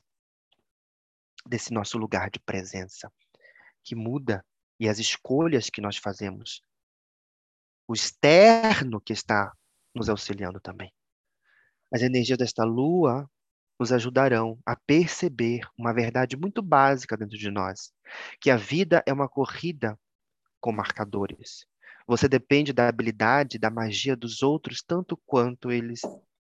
desse 1.46 1.72
nosso 1.72 1.96
lugar 1.96 2.28
de 2.28 2.38
presença 2.40 3.10
que 3.82 3.94
muda 3.94 4.44
e 4.78 4.86
as 4.86 4.98
escolhas 4.98 5.70
que 5.70 5.80
nós 5.80 5.96
fazemos, 5.96 6.62
o 7.88 7.94
externo 7.94 9.00
que 9.00 9.14
está 9.14 9.50
nos 9.98 10.08
auxiliando 10.08 10.60
também. 10.60 10.92
As 11.92 12.02
energias 12.02 12.38
desta 12.38 12.64
lua 12.64 13.28
nos 13.78 13.92
ajudarão 13.92 14.58
a 14.64 14.74
perceber 14.76 15.60
uma 15.76 15.92
verdade 15.92 16.36
muito 16.36 16.62
básica 16.62 17.16
dentro 17.16 17.36
de 17.38 17.50
nós, 17.50 17.92
que 18.40 18.50
a 18.50 18.56
vida 18.56 19.02
é 19.06 19.12
uma 19.12 19.28
corrida 19.28 19.98
com 20.60 20.72
marcadores. 20.72 21.66
Você 22.06 22.28
depende 22.28 22.72
da 22.72 22.88
habilidade, 22.88 23.58
da 23.58 23.70
magia 23.70 24.16
dos 24.16 24.42
outros 24.42 24.82
tanto 24.82 25.16
quanto 25.26 25.70
eles 25.70 26.00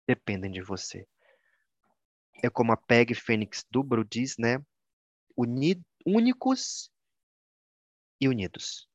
dependem 0.07 0.51
de 0.51 0.63
você. 0.63 1.07
É 2.43 2.51
como 2.51 2.73
a 2.73 2.77
Peg 2.77 3.15
Fênix 3.15 3.65
Dubro 3.71 4.05
diz, 4.05 4.37
né? 4.39 4.63
Únicos 6.07 6.91
e 8.21 8.29
unidos. 8.29 8.89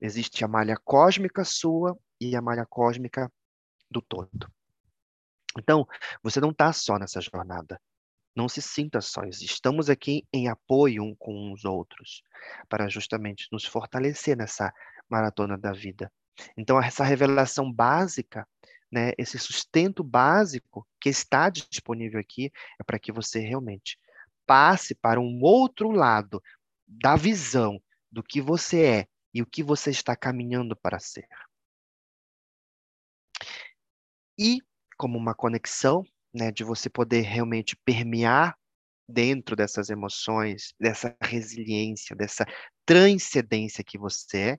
Existe 0.00 0.44
a 0.44 0.48
malha 0.48 0.76
cósmica 0.84 1.44
sua 1.44 1.98
e 2.20 2.36
a 2.36 2.42
malha 2.42 2.66
cósmica 2.66 3.32
do 3.94 4.02
todo. 4.02 4.52
Então, 5.56 5.86
você 6.22 6.40
não 6.40 6.50
está 6.50 6.72
só 6.72 6.98
nessa 6.98 7.20
jornada. 7.20 7.80
Não 8.34 8.48
se 8.48 8.60
sinta 8.60 9.00
só. 9.00 9.22
Estamos 9.24 9.88
aqui 9.88 10.26
em 10.32 10.48
apoio 10.48 11.04
um 11.04 11.14
com 11.14 11.52
os 11.52 11.64
outros, 11.64 12.22
para 12.68 12.88
justamente 12.88 13.46
nos 13.52 13.64
fortalecer 13.64 14.36
nessa 14.36 14.74
maratona 15.08 15.56
da 15.56 15.72
vida. 15.72 16.12
Então, 16.56 16.82
essa 16.82 17.04
revelação 17.04 17.72
básica, 17.72 18.46
né, 18.90 19.12
esse 19.16 19.38
sustento 19.38 20.02
básico 20.02 20.84
que 21.00 21.08
está 21.08 21.48
disponível 21.48 22.18
aqui, 22.18 22.50
é 22.80 22.82
para 22.82 22.98
que 22.98 23.12
você 23.12 23.38
realmente 23.38 23.96
passe 24.44 24.96
para 24.96 25.20
um 25.20 25.40
outro 25.40 25.92
lado 25.92 26.42
da 26.86 27.14
visão 27.14 27.80
do 28.10 28.22
que 28.22 28.40
você 28.40 28.84
é 28.84 29.08
e 29.32 29.40
o 29.40 29.46
que 29.46 29.62
você 29.62 29.90
está 29.90 30.16
caminhando 30.16 30.76
para 30.76 30.98
ser. 30.98 31.26
E 34.38 34.58
como 34.96 35.18
uma 35.18 35.34
conexão, 35.34 36.04
né, 36.32 36.50
de 36.50 36.64
você 36.64 36.88
poder 36.90 37.22
realmente 37.22 37.76
permear 37.84 38.56
dentro 39.08 39.54
dessas 39.54 39.90
emoções, 39.90 40.72
dessa 40.80 41.16
resiliência, 41.20 42.16
dessa 42.16 42.44
transcendência 42.86 43.84
que 43.84 43.98
você 43.98 44.52
é, 44.52 44.58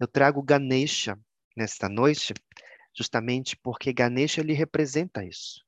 eu 0.00 0.08
trago 0.08 0.42
Ganesha 0.42 1.14
nesta 1.54 1.86
noite, 1.86 2.32
justamente 2.96 3.54
porque 3.62 3.92
Ganesha 3.92 4.40
ele 4.40 4.54
representa 4.54 5.22
isso. 5.22 5.62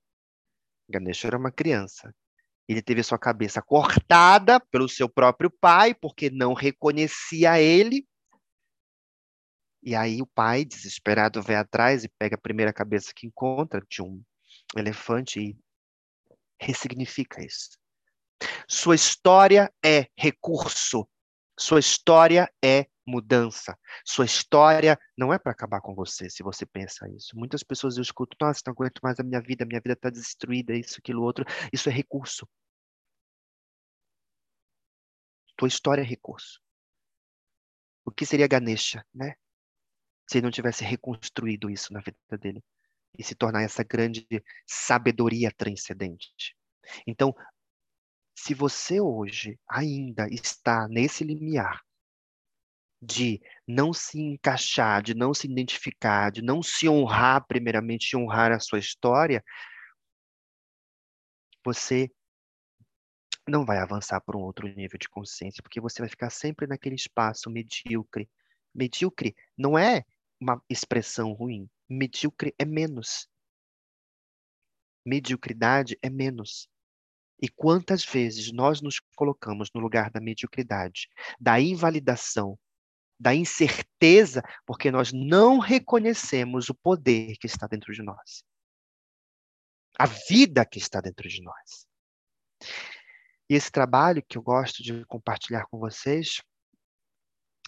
Ganesha 0.88 1.26
era 1.26 1.36
uma 1.36 1.52
criança. 1.52 2.14
Ele 2.66 2.80
teve 2.80 3.02
sua 3.02 3.18
cabeça 3.18 3.60
cortada 3.60 4.58
pelo 4.70 4.88
seu 4.88 5.06
próprio 5.06 5.50
pai, 5.50 5.94
porque 5.94 6.30
não 6.30 6.54
reconhecia 6.54 7.60
ele. 7.60 8.06
E 9.82 9.94
aí 9.96 10.22
o 10.22 10.26
pai, 10.26 10.64
desesperado, 10.64 11.42
vai 11.42 11.56
atrás 11.56 12.04
e 12.04 12.08
pega 12.08 12.36
a 12.36 12.40
primeira 12.40 12.72
cabeça 12.72 13.12
que 13.14 13.26
encontra 13.26 13.84
de 13.88 14.00
um 14.00 14.22
elefante 14.76 15.40
e 15.40 15.58
ressignifica 16.60 17.44
isso. 17.44 17.70
Sua 18.68 18.94
história 18.94 19.72
é 19.84 20.08
recurso. 20.16 21.08
Sua 21.58 21.80
história 21.80 22.50
é 22.64 22.86
mudança. 23.06 23.76
Sua 24.04 24.24
história 24.24 24.98
não 25.16 25.32
é 25.32 25.38
para 25.38 25.52
acabar 25.52 25.80
com 25.80 25.94
você, 25.94 26.30
se 26.30 26.42
você 26.42 26.64
pensa 26.64 27.08
isso. 27.10 27.36
Muitas 27.36 27.62
pessoas 27.62 27.96
eu 27.96 28.02
escuto, 28.02 28.36
nossa, 28.40 28.62
não 28.66 28.72
aguento 28.72 29.00
mais 29.02 29.18
a 29.18 29.22
minha 29.22 29.40
vida, 29.40 29.64
minha 29.64 29.80
vida 29.80 29.94
está 29.94 30.10
destruída, 30.10 30.74
isso, 30.74 30.96
aquilo, 30.98 31.22
outro. 31.22 31.44
Isso 31.72 31.88
é 31.88 31.92
recurso. 31.92 32.48
Tua 35.56 35.68
história 35.68 36.02
é 36.02 36.04
recurso. 36.04 36.60
O 38.04 38.10
que 38.10 38.26
seria 38.26 38.48
Ganesha, 38.48 39.04
né? 39.14 39.34
Se 40.32 40.38
ele 40.38 40.46
não 40.46 40.50
tivesse 40.50 40.82
reconstruído 40.82 41.68
isso 41.68 41.92
na 41.92 42.00
vida 42.00 42.38
dele 42.40 42.64
e 43.18 43.22
se 43.22 43.34
tornar 43.34 43.64
essa 43.64 43.84
grande 43.84 44.26
sabedoria 44.66 45.52
transcendente. 45.52 46.56
Então, 47.06 47.34
se 48.34 48.54
você 48.54 48.98
hoje 48.98 49.60
ainda 49.68 50.26
está 50.30 50.88
nesse 50.88 51.22
limiar 51.22 51.82
de 53.02 53.42
não 53.68 53.92
se 53.92 54.18
encaixar, 54.18 55.02
de 55.02 55.12
não 55.12 55.34
se 55.34 55.46
identificar, 55.46 56.32
de 56.32 56.40
não 56.40 56.62
se 56.62 56.88
honrar, 56.88 57.46
primeiramente, 57.46 58.16
honrar 58.16 58.52
a 58.52 58.58
sua 58.58 58.78
história, 58.78 59.44
você 61.62 62.10
não 63.46 63.66
vai 63.66 63.76
avançar 63.76 64.18
para 64.22 64.38
um 64.38 64.40
outro 64.40 64.66
nível 64.66 64.98
de 64.98 65.10
consciência, 65.10 65.62
porque 65.62 65.78
você 65.78 66.00
vai 66.00 66.08
ficar 66.08 66.30
sempre 66.30 66.66
naquele 66.66 66.94
espaço 66.94 67.50
medíocre. 67.50 68.30
Medíocre 68.74 69.36
não 69.58 69.78
é 69.78 70.02
uma 70.42 70.60
expressão 70.68 71.32
ruim. 71.32 71.70
Medíocre 71.88 72.54
é 72.58 72.64
menos. 72.64 73.28
Mediocridade 75.06 75.96
é 76.02 76.10
menos. 76.10 76.68
E 77.40 77.48
quantas 77.48 78.04
vezes 78.04 78.52
nós 78.52 78.80
nos 78.80 79.00
colocamos 79.16 79.70
no 79.74 79.80
lugar 79.80 80.10
da 80.10 80.20
mediocridade, 80.20 81.08
da 81.40 81.60
invalidação, 81.60 82.58
da 83.18 83.34
incerteza, 83.34 84.42
porque 84.66 84.90
nós 84.90 85.12
não 85.12 85.58
reconhecemos 85.58 86.68
o 86.68 86.74
poder 86.74 87.36
que 87.38 87.46
está 87.46 87.66
dentro 87.66 87.92
de 87.92 88.02
nós. 88.02 88.44
A 89.98 90.06
vida 90.06 90.64
que 90.66 90.78
está 90.78 91.00
dentro 91.00 91.28
de 91.28 91.42
nós. 91.42 91.86
E 93.48 93.54
esse 93.54 93.70
trabalho 93.70 94.24
que 94.26 94.38
eu 94.38 94.42
gosto 94.42 94.82
de 94.82 95.04
compartilhar 95.06 95.66
com 95.66 95.78
vocês, 95.78 96.42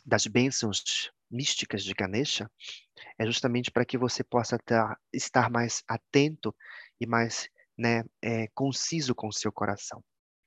das 0.04 0.26
bênçãos 0.26 1.12
místicas 1.30 1.82
de 1.82 1.92
Ganesha, 1.94 2.50
é 3.18 3.26
justamente 3.26 3.70
para 3.70 3.84
que 3.84 3.98
você 3.98 4.22
possa 4.22 4.58
ter, 4.58 4.82
estar 5.12 5.50
mais 5.50 5.82
atento 5.88 6.54
e 7.00 7.06
mais 7.06 7.48
né, 7.76 8.04
é, 8.22 8.48
conciso 8.48 9.14
com 9.14 9.28
o 9.28 9.32
seu 9.32 9.52
coração, 9.52 10.02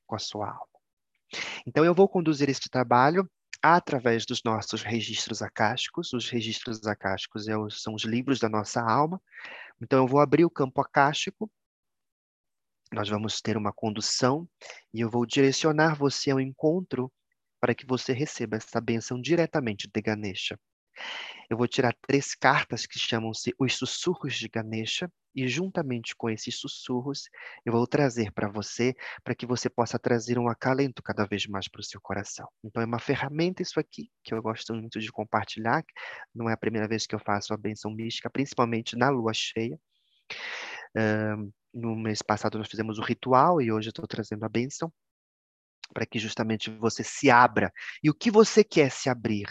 com 0.05 0.15
a 0.15 0.19
sua 0.19 0.49
alma. 0.49 0.77
Então, 1.65 1.83
eu 1.83 1.93
vou 1.93 2.07
conduzir 2.07 2.49
este 2.49 2.69
trabalho 2.69 3.29
através 3.61 4.25
dos 4.25 4.41
nossos 4.43 4.81
registros 4.81 5.41
acásticos. 5.41 6.13
Os 6.13 6.29
registros 6.29 6.85
acásticos 6.85 7.47
é 7.47 7.53
são 7.71 7.93
os 7.93 8.03
livros 8.03 8.39
da 8.39 8.47
nossa 8.47 8.81
alma. 8.81 9.21
Então, 9.81 9.99
eu 9.99 10.07
vou 10.07 10.21
abrir 10.21 10.45
o 10.45 10.49
campo 10.49 10.81
acástico. 10.81 11.51
Nós 12.91 13.09
vamos 13.09 13.41
ter 13.41 13.57
uma 13.57 13.73
condução 13.73 14.47
e 14.93 15.01
eu 15.01 15.09
vou 15.09 15.25
direcionar 15.25 15.97
você 15.97 16.31
ao 16.31 16.39
encontro 16.39 17.11
para 17.59 17.75
que 17.75 17.85
você 17.85 18.13
receba 18.13 18.57
essa 18.57 18.81
bênção 18.81 19.19
diretamente 19.19 19.87
de 19.87 20.01
Ganesha. 20.01 20.59
Eu 21.49 21.57
vou 21.57 21.67
tirar 21.67 21.95
três 22.01 22.35
cartas 22.35 22.85
que 22.85 22.99
chamam-se 22.99 23.53
os 23.59 23.75
sussurros 23.75 24.35
de 24.35 24.47
Ganesha, 24.47 25.09
e 25.37 25.47
juntamente 25.47 26.15
com 26.15 26.31
esses 26.31 26.55
sussurros, 26.55 27.29
eu 27.63 27.71
vou 27.71 27.85
trazer 27.85 28.31
para 28.31 28.49
você, 28.49 28.95
para 29.23 29.35
que 29.35 29.45
você 29.45 29.69
possa 29.69 29.99
trazer 29.99 30.39
um 30.39 30.49
acalento 30.49 31.03
cada 31.03 31.27
vez 31.27 31.45
mais 31.45 31.67
para 31.67 31.79
o 31.79 31.83
seu 31.83 32.01
coração. 32.01 32.47
Então, 32.63 32.81
é 32.81 32.85
uma 32.87 32.97
ferramenta 32.97 33.61
isso 33.61 33.79
aqui, 33.79 34.09
que 34.23 34.33
eu 34.33 34.41
gosto 34.41 34.73
muito 34.73 34.99
de 34.99 35.11
compartilhar. 35.11 35.85
Não 36.33 36.49
é 36.49 36.53
a 36.53 36.57
primeira 36.57 36.87
vez 36.87 37.05
que 37.05 37.13
eu 37.13 37.19
faço 37.19 37.53
a 37.53 37.57
benção 37.57 37.91
mística, 37.91 38.31
principalmente 38.31 38.95
na 38.95 39.09
lua 39.09 39.31
cheia. 39.31 39.79
Uh, 40.97 41.53
no 41.71 41.95
mês 41.95 42.23
passado 42.23 42.57
nós 42.57 42.67
fizemos 42.67 42.97
o 42.97 43.03
ritual 43.03 43.61
e 43.61 43.71
hoje 43.71 43.89
eu 43.89 43.91
estou 43.91 44.07
trazendo 44.07 44.43
a 44.43 44.49
benção 44.49 44.91
para 45.93 46.05
que 46.05 46.19
justamente 46.19 46.69
você 46.71 47.03
se 47.03 47.29
abra. 47.29 47.71
E 48.03 48.09
o 48.09 48.13
que 48.13 48.31
você 48.31 48.63
quer 48.63 48.91
se 48.91 49.09
abrir? 49.09 49.47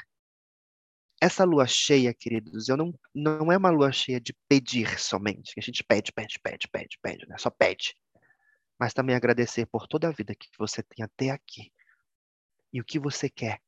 essa 1.20 1.44
lua 1.44 1.66
cheia, 1.66 2.12
queridos, 2.12 2.68
eu 2.68 2.77
não, 2.77 2.92
não 3.14 3.51
é 3.51 3.57
uma 3.57 3.70
lua 3.70 3.90
cheia 3.90 4.20
de 4.20 4.35
pedir 4.49 4.99
somente, 4.99 5.55
a 5.57 5.62
gente 5.62 5.83
pede, 5.83 6.12
pede, 6.12 6.38
pede, 6.42 6.68
pede, 6.68 6.99
pede, 7.01 7.27
né? 7.27 7.37
Só 7.38 7.51
pede. 7.51 7.96
Mas 8.79 8.92
também 8.92 9.16
agradecer 9.16 9.66
por 9.66 9.87
toda 9.87 10.09
a 10.09 10.12
vida 10.12 10.35
que 10.35 10.49
você 10.59 10.83
tem 10.83 11.05
até 11.05 11.31
aqui. 11.31 11.72
E 12.72 12.81
o 12.81 12.85
que 12.85 12.99
você 12.99 13.31
quer 13.31 13.61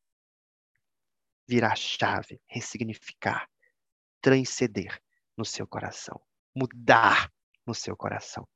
virar 1.46 1.74
chave, 1.76 2.38
ressignificar, 2.46 3.48
transcender 4.20 5.00
no 5.35 5.44
seu 5.46 5.66
coração, 5.66 6.20
mudar 6.54 7.33
no 7.66 7.74
seu 7.74 7.96
coração. 7.96 8.46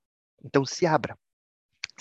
Então 0.44 0.66
se 0.66 0.84
abra. 0.84 1.18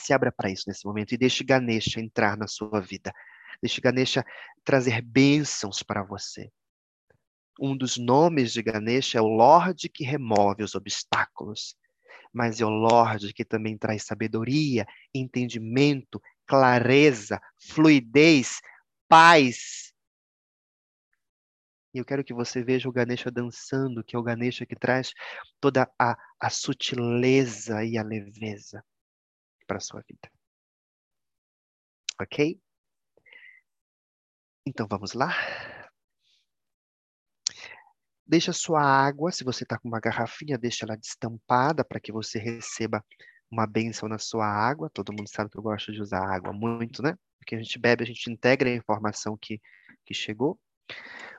Se 0.01 0.13
abra 0.13 0.31
para 0.31 0.49
isso 0.49 0.63
nesse 0.67 0.83
momento 0.83 1.13
e 1.13 1.17
deixe 1.17 1.43
Ganesha 1.43 2.01
entrar 2.01 2.35
na 2.35 2.47
sua 2.47 2.81
vida. 2.81 3.13
Deixe 3.61 3.79
Ganesha 3.79 4.25
trazer 4.63 4.99
bênçãos 4.99 5.83
para 5.83 6.01
você. 6.01 6.51
Um 7.59 7.77
dos 7.77 7.97
nomes 7.97 8.51
de 8.51 8.63
Ganesha 8.63 9.19
é 9.19 9.21
o 9.21 9.27
Lorde 9.27 9.87
que 9.87 10.03
remove 10.03 10.63
os 10.63 10.73
obstáculos, 10.73 11.75
mas 12.33 12.59
é 12.59 12.65
o 12.65 12.69
Lorde 12.69 13.31
que 13.31 13.45
também 13.45 13.77
traz 13.77 14.03
sabedoria, 14.03 14.87
entendimento, 15.13 16.19
clareza, 16.47 17.39
fluidez 17.59 18.59
paz. 19.07 19.93
E 21.93 21.99
eu 21.99 22.05
quero 22.05 22.23
que 22.23 22.33
você 22.33 22.63
veja 22.63 22.89
o 22.89 22.91
Ganesha 22.91 23.29
dançando, 23.29 24.03
que 24.03 24.15
é 24.15 24.19
o 24.19 24.23
Ganesha 24.23 24.65
que 24.65 24.75
traz 24.75 25.13
toda 25.59 25.87
a, 25.99 26.17
a 26.39 26.49
sutileza 26.49 27.85
e 27.85 27.99
a 27.99 28.03
leveza 28.03 28.83
para 29.65 29.77
a 29.77 29.81
sua 29.81 30.01
vida. 30.07 30.31
Ok? 32.21 32.59
Então 34.65 34.87
vamos 34.87 35.13
lá? 35.13 35.33
Deixa 38.25 38.53
sua 38.53 38.81
água, 38.81 39.31
se 39.31 39.43
você 39.43 39.63
está 39.63 39.77
com 39.77 39.89
uma 39.89 39.99
garrafinha, 39.99 40.57
deixa 40.57 40.85
ela 40.85 40.95
destampada 40.95 41.83
para 41.83 41.99
que 41.99 42.11
você 42.11 42.39
receba 42.39 43.03
uma 43.49 43.67
bênção 43.67 44.07
na 44.07 44.17
sua 44.17 44.45
água. 44.45 44.89
Todo 44.89 45.11
mundo 45.11 45.27
sabe 45.27 45.49
que 45.49 45.57
eu 45.57 45.61
gosto 45.61 45.91
de 45.91 46.01
usar 46.01 46.23
água 46.23 46.53
muito, 46.53 47.01
né? 47.01 47.17
Porque 47.37 47.55
a 47.55 47.57
gente 47.57 47.77
bebe, 47.77 48.03
a 48.03 48.07
gente 48.07 48.31
integra 48.31 48.69
a 48.69 48.73
informação 48.73 49.35
que, 49.35 49.59
que 50.05 50.13
chegou. 50.13 50.57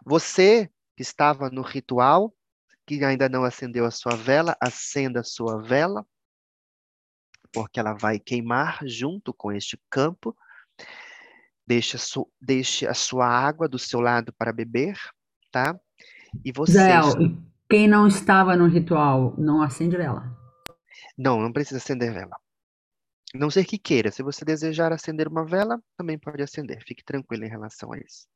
Você 0.04 0.70
que 0.96 1.02
estava 1.02 1.48
no 1.48 1.62
ritual, 1.62 2.34
que 2.86 3.02
ainda 3.04 3.28
não 3.28 3.44
acendeu 3.44 3.86
a 3.86 3.90
sua 3.90 4.14
vela, 4.14 4.56
acenda 4.60 5.20
a 5.20 5.24
sua 5.24 5.62
vela, 5.62 6.06
porque 7.52 7.78
ela 7.78 7.92
vai 7.92 8.18
queimar 8.18 8.78
junto 8.84 9.32
com 9.34 9.52
este 9.52 9.78
campo. 9.90 10.36
Deixe 11.66 11.96
a, 11.96 11.98
su, 11.98 12.28
deixe 12.40 12.86
a 12.86 12.94
sua 12.94 13.26
água 13.26 13.68
do 13.68 13.78
seu 13.78 14.00
lado 14.00 14.32
para 14.32 14.52
beber, 14.52 14.98
tá? 15.50 15.78
E 16.44 16.50
você. 16.50 16.72
Israel, 16.72 17.12
quem 17.68 17.86
não 17.86 18.06
estava 18.06 18.56
no 18.56 18.66
ritual, 18.66 19.34
não 19.38 19.62
acende 19.62 19.96
vela. 19.96 20.36
Não, 21.16 21.40
não 21.40 21.52
precisa 21.52 21.76
acender 21.76 22.12
vela. 22.12 22.36
Não 23.34 23.50
ser 23.50 23.64
que 23.64 23.78
queira. 23.78 24.10
Se 24.10 24.22
você 24.22 24.44
desejar 24.44 24.92
acender 24.92 25.28
uma 25.28 25.44
vela, 25.44 25.80
também 25.96 26.18
pode 26.18 26.42
acender. 26.42 26.82
Fique 26.86 27.04
tranquilo 27.04 27.44
em 27.44 27.48
relação 27.48 27.92
a 27.92 27.98
isso. 27.98 28.26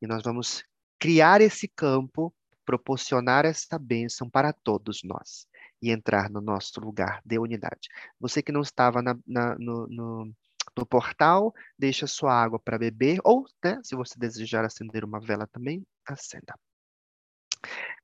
E 0.00 0.06
nós 0.06 0.22
vamos 0.22 0.64
criar 0.98 1.40
esse 1.40 1.68
campo, 1.68 2.34
proporcionar 2.64 3.44
essa 3.44 3.78
bênção 3.78 4.28
para 4.28 4.52
todos 4.52 5.02
nós 5.04 5.46
e 5.80 5.90
entrar 5.90 6.30
no 6.30 6.40
nosso 6.40 6.80
lugar 6.80 7.20
de 7.24 7.38
unidade. 7.38 7.88
Você 8.20 8.42
que 8.42 8.52
não 8.52 8.62
estava 8.62 9.02
na, 9.02 9.18
na, 9.26 9.56
no, 9.58 9.86
no, 9.86 10.34
no, 10.76 10.86
portal, 10.86 11.54
deixa 11.78 12.06
sua 12.06 12.32
água 12.32 12.58
para 12.58 12.78
beber, 12.78 13.18
ou, 13.24 13.46
né, 13.64 13.80
se 13.82 13.94
você 13.94 14.18
desejar 14.18 14.64
acender 14.64 15.04
uma 15.04 15.20
vela 15.20 15.46
também, 15.46 15.86
acenda. 16.06 16.54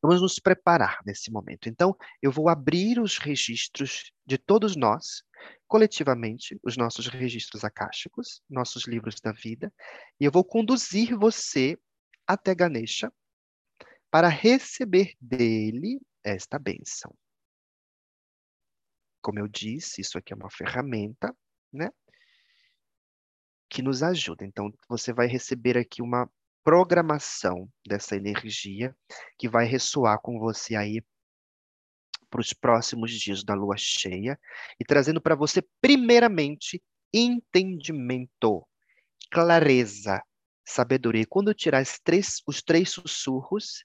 Vamos 0.03 0.21
nos 0.21 0.39
preparar 0.39 0.99
nesse 1.07 1.31
momento. 1.31 1.69
Então, 1.69 1.97
eu 2.21 2.33
vou 2.33 2.49
abrir 2.49 2.99
os 2.99 3.19
registros 3.19 4.13
de 4.27 4.37
todos 4.37 4.75
nós, 4.75 5.23
coletivamente, 5.69 6.59
os 6.63 6.77
nossos 6.77 7.07
registros 7.07 7.65
akáshicos, 7.65 8.43
nossos 8.51 8.87
livros 8.87 9.21
da 9.21 9.33
vida, 9.33 9.73
e 10.21 10.25
eu 10.25 10.33
vou 10.33 10.45
conduzir 10.45 11.17
você 11.17 11.79
até 12.27 12.55
Ganesha 12.55 13.13
para 14.11 14.29
receber 14.29 15.15
dele 15.21 16.01
esta 16.25 16.59
bênção. 16.59 17.15
Como 19.23 19.39
eu 19.39 19.49
disse, 19.49 20.01
isso 20.01 20.19
aqui 20.19 20.33
é 20.33 20.37
uma 20.37 20.51
ferramenta, 20.51 21.35
né? 21.73 21.91
Que 23.71 23.81
nos 23.81 24.03
ajuda. 24.03 24.45
Então, 24.45 24.73
você 24.89 25.13
vai 25.13 25.27
receber 25.27 25.79
aqui 25.79 26.03
uma 26.03 26.29
programação 26.65 27.69
dessa 27.87 28.17
energia 28.17 28.95
que 29.39 29.49
vai 29.49 29.65
ressoar 29.65 30.21
com 30.21 30.39
você 30.39 30.77
aí 30.77 31.03
para 32.29 32.41
os 32.41 32.53
próximos 32.53 33.13
dias 33.13 33.45
da 33.45 33.55
lua 33.55 33.77
cheia 33.77 34.39
e 34.81 34.85
trazendo 34.85 35.21
para 35.21 35.35
você, 35.35 35.63
primeiramente, 35.81 36.83
entendimento, 37.13 38.67
clareza, 39.31 40.23
sabedoria. 40.65 41.23
E 41.23 41.27
quando 41.27 41.53
tirar 41.53 41.85
três, 42.03 42.41
os 42.47 42.63
três 42.63 42.91
sussurros, 42.91 43.85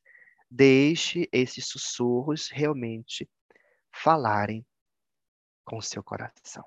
deixe 0.50 1.28
esses 1.32 1.68
sussurros 1.68 2.50
realmente 2.50 3.30
falarem 3.92 4.66
com 5.68 5.78
o 5.78 5.82
seu 5.82 6.02
coração. 6.02 6.64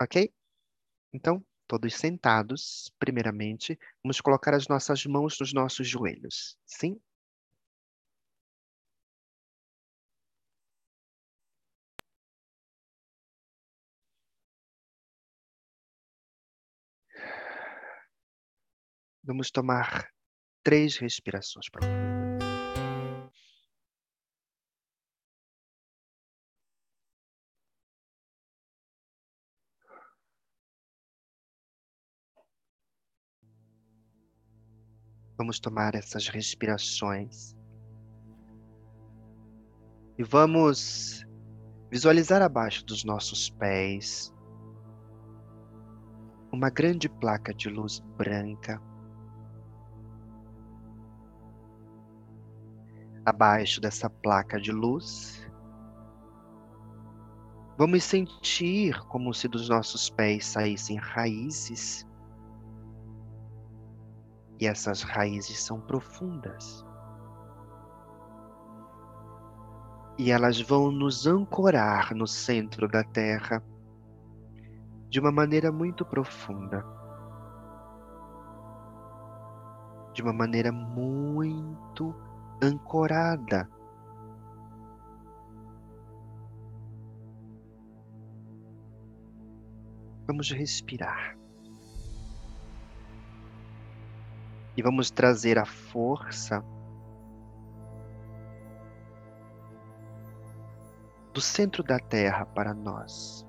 Ok? 0.00 0.32
Então, 1.12 1.44
todos 1.66 1.94
sentados, 1.94 2.90
primeiramente, 2.98 3.78
vamos 4.02 4.20
colocar 4.20 4.54
as 4.54 4.66
nossas 4.66 5.04
mãos 5.04 5.36
nos 5.38 5.52
nossos 5.52 5.86
joelhos. 5.86 6.56
Sim? 6.64 6.98
Vamos 19.22 19.50
tomar 19.50 20.08
três 20.64 20.96
respirações 20.96 21.68
profundas. 21.68 22.17
Vamos 35.38 35.60
tomar 35.60 35.94
essas 35.94 36.26
respirações. 36.26 37.56
E 40.18 40.24
vamos 40.24 41.24
visualizar 41.88 42.42
abaixo 42.42 42.84
dos 42.84 43.04
nossos 43.04 43.48
pés 43.48 44.34
uma 46.50 46.70
grande 46.70 47.08
placa 47.08 47.54
de 47.54 47.68
luz 47.68 48.00
branca. 48.16 48.82
Abaixo 53.24 53.80
dessa 53.80 54.10
placa 54.10 54.60
de 54.60 54.72
luz, 54.72 55.48
vamos 57.76 58.02
sentir 58.02 58.98
como 59.04 59.32
se 59.32 59.46
dos 59.46 59.68
nossos 59.68 60.10
pés 60.10 60.46
saíssem 60.46 60.96
raízes 60.96 62.07
e 64.60 64.66
essas 64.66 65.02
raízes 65.02 65.62
são 65.62 65.80
profundas. 65.80 66.84
E 70.18 70.32
elas 70.32 70.60
vão 70.60 70.90
nos 70.90 71.26
ancorar 71.26 72.12
no 72.14 72.26
centro 72.26 72.88
da 72.88 73.04
terra 73.04 73.62
de 75.08 75.20
uma 75.20 75.30
maneira 75.30 75.70
muito 75.70 76.04
profunda. 76.04 76.84
De 80.12 80.20
uma 80.20 80.32
maneira 80.32 80.72
muito 80.72 82.12
ancorada. 82.60 83.70
Vamos 90.26 90.50
respirar. 90.50 91.37
E 94.78 94.82
vamos 94.82 95.10
trazer 95.10 95.58
a 95.58 95.64
força 95.64 96.64
do 101.34 101.40
centro 101.40 101.82
da 101.82 101.98
Terra 101.98 102.46
para 102.46 102.72
nós. 102.72 103.44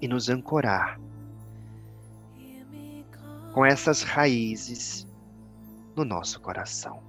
E 0.00 0.06
nos 0.06 0.28
ancorar 0.28 1.00
com 3.52 3.66
essas 3.66 4.04
raízes 4.04 5.04
no 5.96 6.04
nosso 6.04 6.40
coração. 6.40 7.02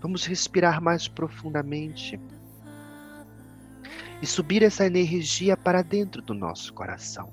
Vamos 0.00 0.24
respirar 0.24 0.80
mais 0.80 1.06
profundamente 1.06 2.18
e 4.20 4.26
subir 4.26 4.62
essa 4.62 4.86
energia 4.86 5.56
para 5.56 5.82
dentro 5.82 6.22
do 6.22 6.34
nosso 6.34 6.72
coração. 6.72 7.32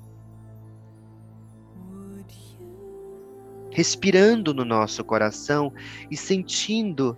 Respirando 3.70 4.54
no 4.54 4.64
nosso 4.64 5.04
coração 5.04 5.72
e 6.10 6.16
sentindo 6.16 7.16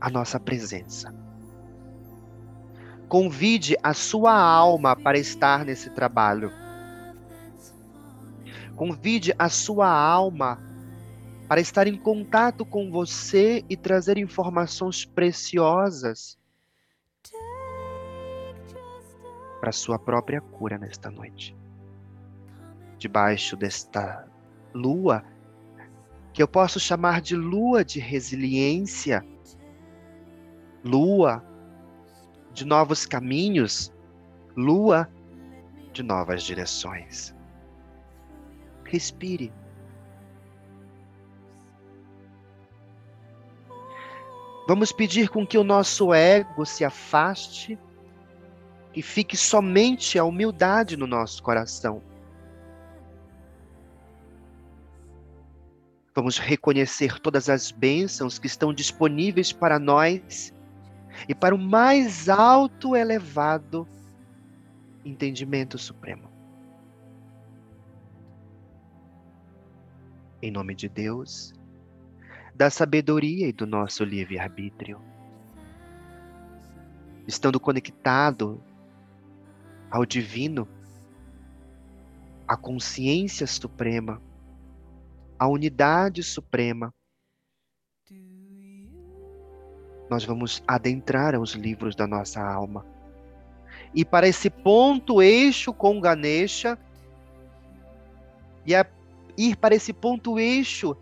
a 0.00 0.08
nossa 0.08 0.38
presença. 0.38 1.14
Convide 3.08 3.76
a 3.82 3.92
sua 3.94 4.32
alma 4.34 4.94
para 4.94 5.18
estar 5.18 5.64
nesse 5.64 5.90
trabalho. 5.90 6.52
Convide 8.76 9.34
a 9.38 9.48
sua 9.48 9.88
alma 9.88 10.67
para 11.48 11.62
estar 11.62 11.86
em 11.86 11.96
contato 11.96 12.64
com 12.66 12.90
você 12.90 13.64
e 13.70 13.76
trazer 13.76 14.18
informações 14.18 15.06
preciosas 15.06 16.38
para 19.58 19.72
sua 19.72 19.98
própria 19.98 20.42
cura 20.42 20.76
nesta 20.76 21.10
noite. 21.10 21.56
Debaixo 22.98 23.56
desta 23.56 24.28
lua, 24.74 25.24
que 26.34 26.42
eu 26.42 26.48
posso 26.48 26.78
chamar 26.78 27.22
de 27.22 27.34
lua 27.34 27.82
de 27.82 27.98
resiliência, 27.98 29.24
lua 30.84 31.42
de 32.52 32.66
novos 32.66 33.06
caminhos, 33.06 33.92
lua 34.54 35.08
de 35.92 36.02
novas 36.02 36.42
direções. 36.42 37.34
Respire. 38.84 39.50
Vamos 44.68 44.92
pedir 44.92 45.30
com 45.30 45.46
que 45.46 45.56
o 45.56 45.64
nosso 45.64 46.12
ego 46.12 46.66
se 46.66 46.84
afaste 46.84 47.78
e 48.94 49.00
fique 49.00 49.34
somente 49.34 50.18
a 50.18 50.24
humildade 50.24 50.94
no 50.94 51.06
nosso 51.06 51.42
coração. 51.42 52.02
Vamos 56.14 56.36
reconhecer 56.36 57.18
todas 57.18 57.48
as 57.48 57.70
bênçãos 57.70 58.38
que 58.38 58.46
estão 58.46 58.74
disponíveis 58.74 59.52
para 59.52 59.78
nós 59.78 60.52
e 61.26 61.34
para 61.34 61.54
o 61.54 61.58
mais 61.58 62.28
alto 62.28 62.94
elevado 62.94 63.88
entendimento 65.02 65.78
supremo. 65.78 66.28
Em 70.42 70.50
nome 70.50 70.74
de 70.74 70.90
Deus, 70.90 71.57
da 72.58 72.70
sabedoria 72.70 73.46
e 73.46 73.52
do 73.52 73.68
nosso 73.68 74.02
livre-arbítrio. 74.02 75.00
Estando 77.24 77.60
conectado 77.60 78.60
ao 79.88 80.04
divino, 80.04 80.66
à 82.48 82.56
consciência 82.56 83.46
suprema, 83.46 84.20
à 85.38 85.46
unidade 85.46 86.20
suprema, 86.24 86.92
nós 90.10 90.24
vamos 90.24 90.60
adentrar 90.66 91.40
os 91.40 91.52
livros 91.52 91.94
da 91.94 92.08
nossa 92.08 92.42
alma. 92.42 92.84
E 93.94 94.04
para 94.04 94.26
esse 94.26 94.50
ponto 94.50 95.22
eixo 95.22 95.72
com 95.72 96.00
Ganesha, 96.00 96.76
e 98.66 98.74
a, 98.74 98.84
ir 99.36 99.54
para 99.58 99.76
esse 99.76 99.92
ponto 99.92 100.40
eixo 100.40 100.96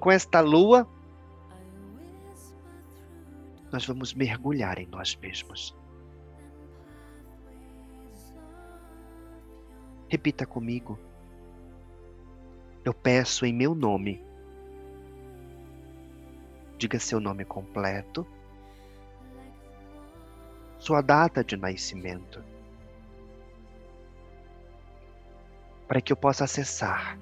com 0.00 0.10
esta 0.10 0.40
lua, 0.40 0.93
nós 3.74 3.84
vamos 3.84 4.14
mergulhar 4.14 4.78
em 4.78 4.86
nós 4.86 5.16
mesmos. 5.16 5.76
Repita 10.08 10.46
comigo. 10.46 10.96
Eu 12.84 12.94
peço 12.94 13.44
em 13.44 13.52
meu 13.52 13.74
nome. 13.74 14.22
Diga 16.78 17.00
seu 17.00 17.18
nome 17.18 17.44
completo, 17.44 18.24
sua 20.78 21.00
data 21.00 21.42
de 21.42 21.56
nascimento, 21.56 22.44
para 25.88 26.00
que 26.00 26.12
eu 26.12 26.16
possa 26.16 26.44
acessar 26.44 27.18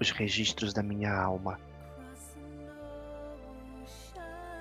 os 0.00 0.10
registros 0.12 0.72
da 0.72 0.82
minha 0.82 1.14
alma 1.14 1.60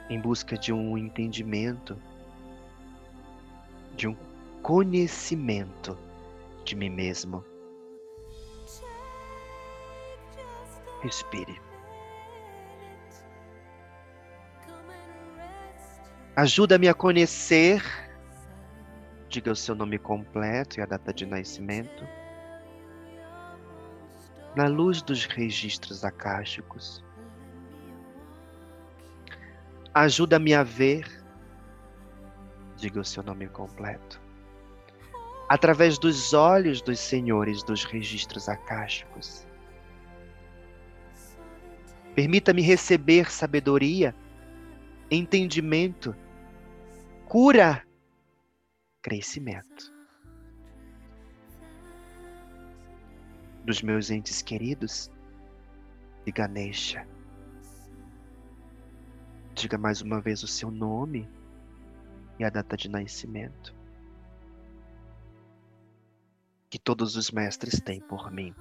em 0.10 0.20
busca 0.20 0.58
de 0.58 0.74
um 0.74 0.98
entendimento, 0.98 1.96
de 3.96 4.08
um 4.08 4.18
conhecimento 4.64 5.98
de 6.66 6.76
mim 6.76 6.90
mesmo. 6.90 7.46
Respire. 11.02 11.62
Ajuda-me 16.36 16.88
a 16.88 16.94
conhecer. 16.94 17.84
Diga 19.28 19.52
o 19.52 19.56
seu 19.56 19.76
nome 19.76 20.00
completo 20.00 20.80
e 20.80 20.82
a 20.82 20.86
data 20.86 21.14
de 21.14 21.26
nascimento. 21.26 22.08
Na 24.56 24.68
luz 24.68 25.02
dos 25.02 25.26
registros 25.26 26.04
akáshicos 26.04 27.04
Ajuda-me 30.00 30.54
a 30.54 30.64
ver. 30.64 31.06
Diga 32.78 33.02
o 33.02 33.04
seu 33.04 33.22
nome 33.22 33.50
completo. 33.50 34.22
Através 35.50 36.00
dos 36.00 36.34
olhos 36.34 36.82
dos 36.82 37.02
senhores 37.02 37.62
dos 37.64 37.84
registros 37.84 38.48
akáshicos. 38.48 39.46
Permita-me 42.16 42.62
receber 42.62 43.30
sabedoria, 43.30 44.16
entendimento, 45.12 46.16
cura, 47.26 47.86
crescimento. 49.02 49.94
Dos 53.66 53.82
meus 53.82 54.10
entes 54.10 54.42
queridos 54.42 55.12
de 56.24 56.32
Ganesha 56.32 57.06
Diga 59.60 59.78
mais 59.78 60.02
uma 60.02 60.22
vez 60.22 60.42
o 60.42 60.48
seu 60.48 60.72
nome 60.72 61.30
e 62.40 62.46
a 62.46 62.50
data 62.50 62.78
de 62.78 62.88
nascimento. 62.88 63.76
Que 66.70 66.80
todos 66.80 67.18
os 67.18 67.30
mestres 67.30 67.78
têm 67.82 68.00
por 68.00 68.32
mim. 68.32 68.56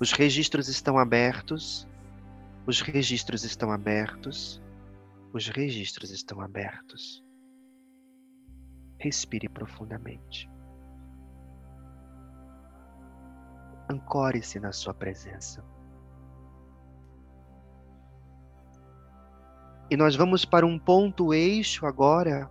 Os 0.00 0.10
registros 0.10 0.66
estão 0.66 0.98
abertos. 0.98 1.86
Os 2.66 2.80
registros 2.80 3.44
estão 3.44 3.70
abertos. 3.70 4.60
Os 5.32 5.46
registros 5.46 6.10
estão 6.10 6.40
abertos. 6.40 7.24
Respire 8.98 9.48
profundamente. 9.48 10.50
Ancore-se 13.88 14.58
na 14.58 14.72
sua 14.72 14.92
presença. 14.94 15.64
E 19.90 19.96
nós 19.96 20.14
vamos 20.14 20.44
para 20.44 20.64
um 20.64 20.78
ponto 20.78 21.34
eixo 21.34 21.84
agora 21.84 22.48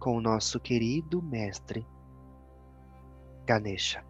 com 0.00 0.16
o 0.16 0.20
nosso 0.20 0.58
querido 0.58 1.22
mestre 1.22 1.86
Ganesha. 3.46 4.04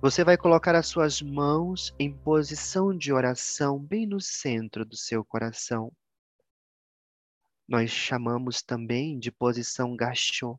Você 0.00 0.22
vai 0.22 0.36
colocar 0.36 0.76
as 0.76 0.86
suas 0.86 1.20
mãos 1.20 1.92
em 1.98 2.12
posição 2.12 2.96
de 2.96 3.12
oração 3.12 3.76
bem 3.76 4.06
no 4.06 4.20
centro 4.20 4.84
do 4.84 4.96
seu 4.96 5.24
coração. 5.24 5.92
Nós 7.66 7.90
chamamos 7.90 8.62
também 8.62 9.18
de 9.18 9.32
posição 9.32 9.96
gachô. 9.96 10.56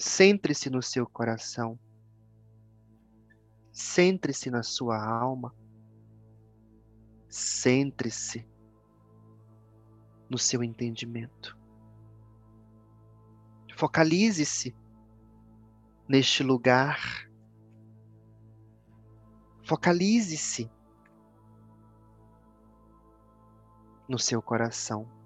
Centre-se 0.00 0.70
no 0.70 0.80
seu 0.80 1.06
coração. 1.06 1.78
Centre-se 3.70 4.50
na 4.50 4.62
sua 4.62 4.96
alma. 4.96 5.54
Centre-se 7.28 8.48
no 10.30 10.38
seu 10.38 10.64
entendimento. 10.64 11.54
Focalize-se 13.76 14.74
neste 16.08 16.42
lugar. 16.42 17.30
Focalize-se 19.66 20.72
no 24.08 24.18
seu 24.18 24.40
coração. 24.40 25.19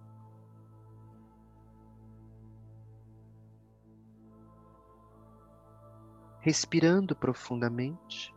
Respirando 6.44 7.16
profundamente, 7.16 8.34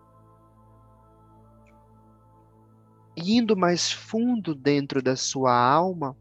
indo 3.17 3.57
mais 3.57 3.91
fundo 3.91 4.55
dentro 4.55 5.01
da 5.01 5.17
sua 5.17 5.53
alma, 5.53 6.15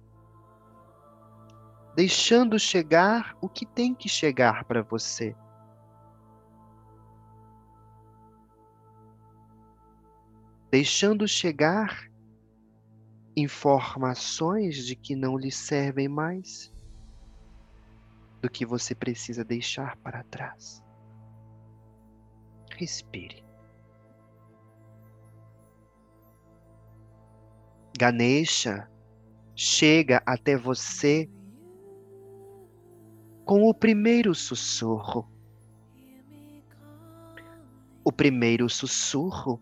deixando 1.95 2.59
chegar 2.59 3.37
o 3.41 3.49
que 3.49 3.65
tem 3.65 3.95
que 3.95 4.09
chegar 4.09 4.65
para 4.65 4.83
você. 4.83 5.37
Deixando 10.69 11.29
chegar 11.29 12.11
informações 13.37 14.85
de 14.85 14.97
que 14.97 15.15
não 15.15 15.39
lhe 15.39 15.53
servem 15.53 16.09
mais, 16.09 16.75
do 18.43 18.51
que 18.51 18.67
você 18.67 18.93
precisa 18.93 19.45
deixar 19.45 19.97
para 19.99 20.25
trás. 20.25 20.85
Respire. 22.77 23.43
Ganesha 27.99 28.87
chega 29.55 30.23
até 30.27 30.59
você 30.59 31.27
com 33.47 33.63
o 33.67 33.73
primeiro 33.73 34.35
sussurro. 34.35 35.27
O 38.05 38.13
primeiro 38.13 38.69
sussurro 38.69 39.59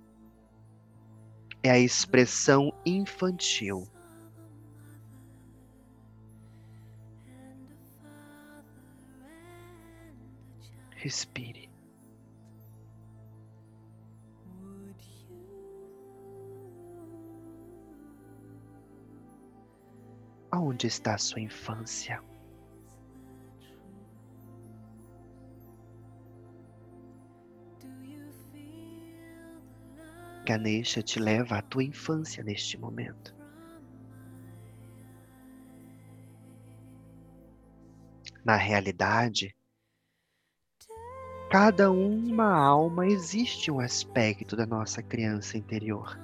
é 1.63 1.71
a 1.71 1.79
expressão 1.79 2.73
infantil. 2.85 3.89
Respire. 10.97 11.64
Aonde 20.55 20.87
está 20.87 21.17
a 21.17 21.19
sua 21.19 21.41
infância? 21.41 22.23
Ganesha 30.47 31.03
te 31.03 31.19
leva 31.19 31.59
à 31.59 31.63
tua 31.63 31.83
infância 31.83 32.45
neste 32.45 32.79
momento. 32.79 33.35
Na 38.45 38.55
realidade, 38.55 39.57
cada 41.51 41.91
uma 41.91 42.55
alma 42.57 43.09
existe 43.09 43.73
um 43.73 43.81
aspecto 43.81 44.55
da 44.55 44.65
nossa 44.65 45.03
criança 45.03 45.59
interior. 45.59 46.17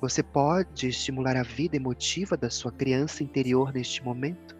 Você 0.00 0.22
pode 0.22 0.88
estimular 0.88 1.36
a 1.36 1.42
vida 1.42 1.76
emotiva 1.76 2.36
da 2.36 2.50
sua 2.50 2.70
criança 2.70 3.22
interior 3.22 3.72
neste 3.72 4.04
momento? 4.04 4.56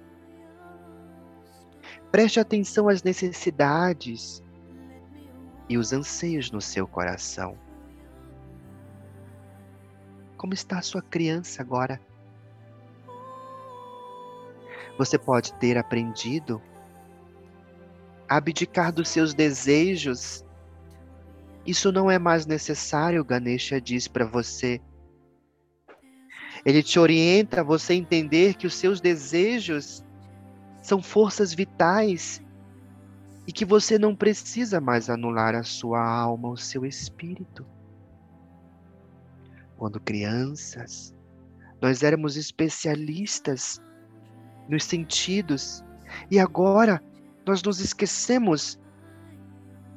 Preste 2.11 2.41
atenção 2.41 2.89
às 2.89 3.03
necessidades 3.03 4.43
e 5.69 5.77
os 5.77 5.93
anseios 5.93 6.51
no 6.51 6.61
seu 6.61 6.87
coração. 6.87 7.59
Como 10.37 10.55
está 10.55 10.79
a 10.79 10.83
sua 10.83 11.03
criança 11.03 11.61
agora? 11.61 12.01
Você 14.97 15.19
pode 15.19 15.53
ter 15.55 15.77
aprendido 15.77 16.63
a 18.29 18.37
abdicar 18.37 18.93
dos 18.93 19.09
seus 19.09 19.35
desejos. 19.35 20.45
Isso 21.67 21.93
não 21.93 22.11
é 22.11 22.19
mais 22.19 22.47
necessário, 22.47 23.25
Ganesha 23.25 23.81
diz 23.81 24.09
para 24.09 24.25
você. 24.25 24.81
Ele 26.65 26.83
te 26.83 26.99
orienta 26.99 27.61
a 27.61 27.65
você 27.65 27.95
entender 27.95 28.55
que 28.55 28.67
os 28.67 28.75
seus 28.75 29.01
desejos 29.01 30.05
são 30.83 31.03
forças 31.03 31.53
vitais 31.53 32.43
e 33.47 33.53
que 33.53 33.65
você 33.65 33.99
não 33.99 34.15
precisa 34.15 34.81
mais 34.81 35.09
anular 35.09 35.55
a 35.55 35.63
sua 35.63 36.05
alma, 36.05 36.49
o 36.49 36.57
seu 36.57 36.85
espírito. 36.85 37.65
Quando 39.77 40.01
crianças, 40.01 41.15
nós 41.81 42.03
éramos 42.03 42.37
especialistas 42.37 43.81
nos 44.69 44.85
sentidos 44.85 45.85
e 46.31 46.39
agora 46.39 47.03
nós 47.45 47.63
nos 47.63 47.81
esquecemos 47.81 48.79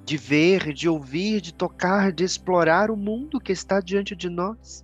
de 0.06 0.18
ver, 0.18 0.74
de 0.74 0.90
ouvir, 0.90 1.42
de 1.42 1.54
tocar, 1.54 2.12
de 2.12 2.24
explorar 2.24 2.92
o 2.92 2.98
mundo 2.98 3.40
que 3.40 3.52
está 3.52 3.80
diante 3.80 4.16
de 4.16 4.30
nós. 4.30 4.84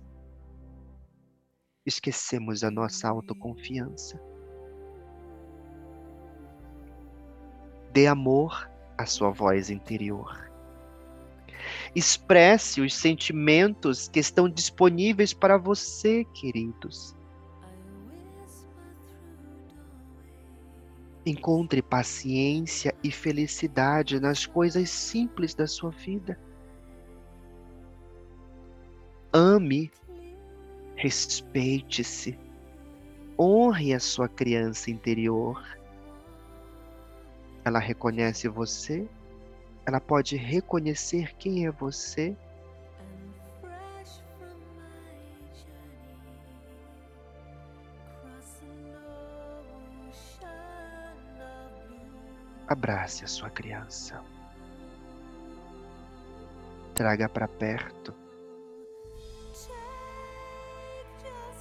Esquecemos 1.86 2.64
a 2.64 2.70
nossa 2.70 3.08
autoconfiança. 3.08 4.20
Dê 7.92 8.08
amor 8.08 8.68
à 8.98 9.06
sua 9.06 9.30
voz 9.30 9.70
interior. 9.70 10.50
Expresse 11.94 12.80
os 12.80 12.92
sentimentos 12.92 14.08
que 14.08 14.18
estão 14.18 14.48
disponíveis 14.48 15.32
para 15.32 15.56
você, 15.56 16.24
queridos. 16.34 17.14
Encontre 21.24 21.80
paciência 21.82 22.94
e 23.02 23.10
felicidade 23.10 24.20
nas 24.20 24.44
coisas 24.44 24.90
simples 24.90 25.54
da 25.54 25.66
sua 25.66 25.90
vida. 25.90 26.38
Ame, 29.32 29.90
respeite-se, 30.96 32.38
honre 33.38 33.94
a 33.94 34.00
sua 34.00 34.28
criança 34.28 34.90
interior 34.90 35.62
ela 37.66 37.80
reconhece 37.80 38.46
você, 38.46 39.08
ela 39.84 40.00
pode 40.00 40.36
reconhecer 40.36 41.34
quem 41.34 41.66
é 41.66 41.70
você. 41.72 42.36
Abrace 52.68 53.24
a 53.24 53.26
sua 53.26 53.50
criança. 53.50 54.22
Traga 56.94 57.28
para 57.28 57.48
perto. 57.48 58.14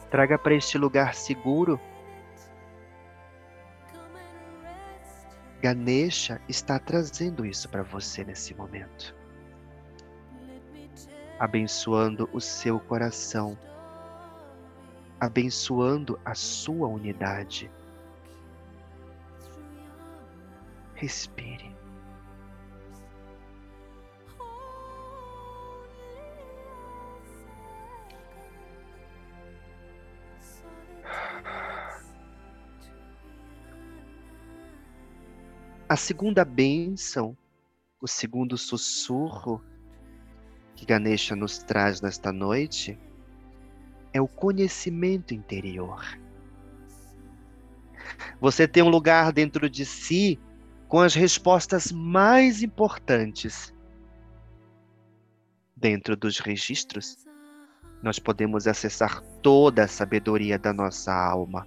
Traga 0.10 0.38
para 0.38 0.54
este 0.54 0.78
lugar 0.78 1.13
seguro 1.13 1.80
Ganesha 5.65 6.39
está 6.48 6.78
trazendo 6.78 7.44
isso 7.44 7.68
para 7.68 7.82
você 7.82 8.24
nesse 8.24 8.54
momento. 8.54 9.15
Abençoando 11.39 12.30
o 12.32 12.39
seu 12.39 12.80
coração, 12.80 13.58
abençoando 15.20 16.20
a 16.24 16.36
sua 16.36 16.88
unidade. 16.88 17.72
Respire. 20.94 21.76
A 35.95 35.97
segunda 35.97 36.43
bênção, 36.43 37.38
o 38.01 38.05
segundo 38.05 38.58
sussurro 38.58 39.63
que 40.75 40.86
Ganesha 40.86 41.38
nos 41.38 41.60
traz 41.60 42.01
nesta 42.01 42.34
noite 42.34 42.99
é 44.12 44.19
o 44.19 44.27
conhecimento 44.27 45.34
interior. 45.34 46.03
Você 48.41 48.67
tem 48.67 48.84
um 48.84 48.89
lugar 48.89 49.31
dentro 49.31 49.69
de 49.69 49.86
si 49.86 50.38
com 50.89 50.99
as 50.99 51.15
respostas 51.15 51.93
mais 51.93 52.62
importantes. 52.62 53.73
Dentro 55.77 56.17
dos 56.17 56.39
registros, 56.39 57.25
nós 58.03 58.19
podemos 58.19 58.67
acessar 58.67 59.21
toda 59.41 59.86
a 59.86 59.88
sabedoria 59.88 60.60
da 60.60 60.73
nossa 60.73 61.13
alma 61.13 61.65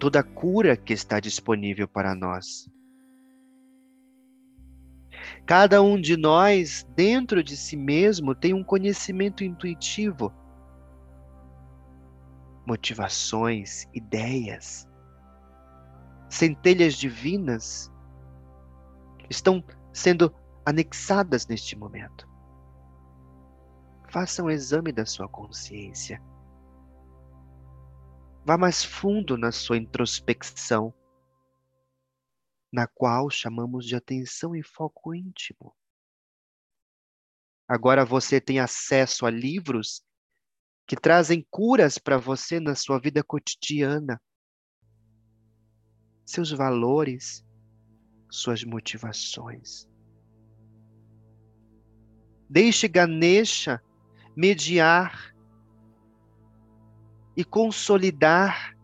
toda 0.00 0.20
a 0.20 0.24
cura 0.24 0.78
que 0.78 0.94
está 0.94 1.20
disponível 1.20 1.86
para 1.86 2.14
nós. 2.14 2.68
Cada 5.44 5.82
um 5.82 6.00
de 6.00 6.16
nós, 6.16 6.86
dentro 6.96 7.44
de 7.44 7.54
si 7.54 7.76
mesmo, 7.76 8.34
tem 8.34 8.54
um 8.54 8.64
conhecimento 8.64 9.44
intuitivo, 9.44 10.32
motivações, 12.66 13.86
ideias, 13.92 14.88
centelhas 16.30 16.94
divinas 16.94 17.92
estão 19.28 19.62
sendo 19.92 20.34
anexadas 20.64 21.46
neste 21.46 21.76
momento. 21.76 22.26
Faça 24.08 24.42
um 24.42 24.50
exame 24.50 24.92
da 24.92 25.04
sua 25.04 25.28
consciência. 25.28 26.22
Vá 28.44 28.56
mais 28.56 28.82
fundo 28.82 29.36
na 29.36 29.52
sua 29.52 29.76
introspecção, 29.76 30.94
na 32.72 32.86
qual 32.86 33.28
chamamos 33.28 33.84
de 33.84 33.94
atenção 33.94 34.56
e 34.56 34.62
foco 34.62 35.14
íntimo. 35.14 35.74
Agora 37.68 38.04
você 38.04 38.40
tem 38.40 38.58
acesso 38.58 39.26
a 39.26 39.30
livros 39.30 40.02
que 40.86 40.96
trazem 40.96 41.46
curas 41.50 41.98
para 41.98 42.16
você 42.16 42.58
na 42.58 42.74
sua 42.74 42.98
vida 42.98 43.22
cotidiana. 43.22 44.20
Seus 46.24 46.50
valores, 46.50 47.44
suas 48.28 48.64
motivações. 48.64 49.88
Deixe 52.48 52.88
Ganesha 52.88 53.80
mediar 54.34 55.29
e 57.40 57.44
consolidar 57.44 58.76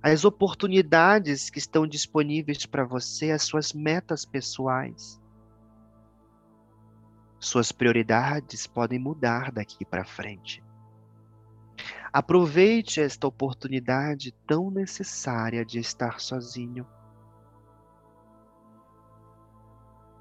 as 0.00 0.24
oportunidades 0.24 1.50
que 1.50 1.58
estão 1.58 1.88
disponíveis 1.88 2.64
para 2.64 2.84
você, 2.84 3.32
as 3.32 3.42
suas 3.42 3.72
metas 3.72 4.24
pessoais. 4.24 5.20
Suas 7.40 7.72
prioridades 7.72 8.64
podem 8.68 9.00
mudar 9.00 9.50
daqui 9.50 9.84
para 9.84 10.04
frente. 10.04 10.62
Aproveite 12.12 13.00
esta 13.00 13.26
oportunidade 13.26 14.30
tão 14.46 14.70
necessária 14.70 15.64
de 15.64 15.80
estar 15.80 16.20
sozinho. 16.20 16.86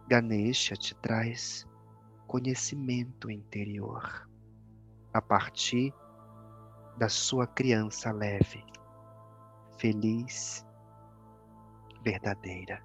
Ganesha 0.07 0.75
te 0.75 0.95
traz 0.95 1.67
conhecimento 2.25 3.29
interior 3.29 4.27
a 5.13 5.21
partir 5.21 5.93
da 6.97 7.09
sua 7.09 7.47
criança 7.47 8.11
leve, 8.11 8.63
feliz, 9.77 10.65
verdadeira. 12.03 12.81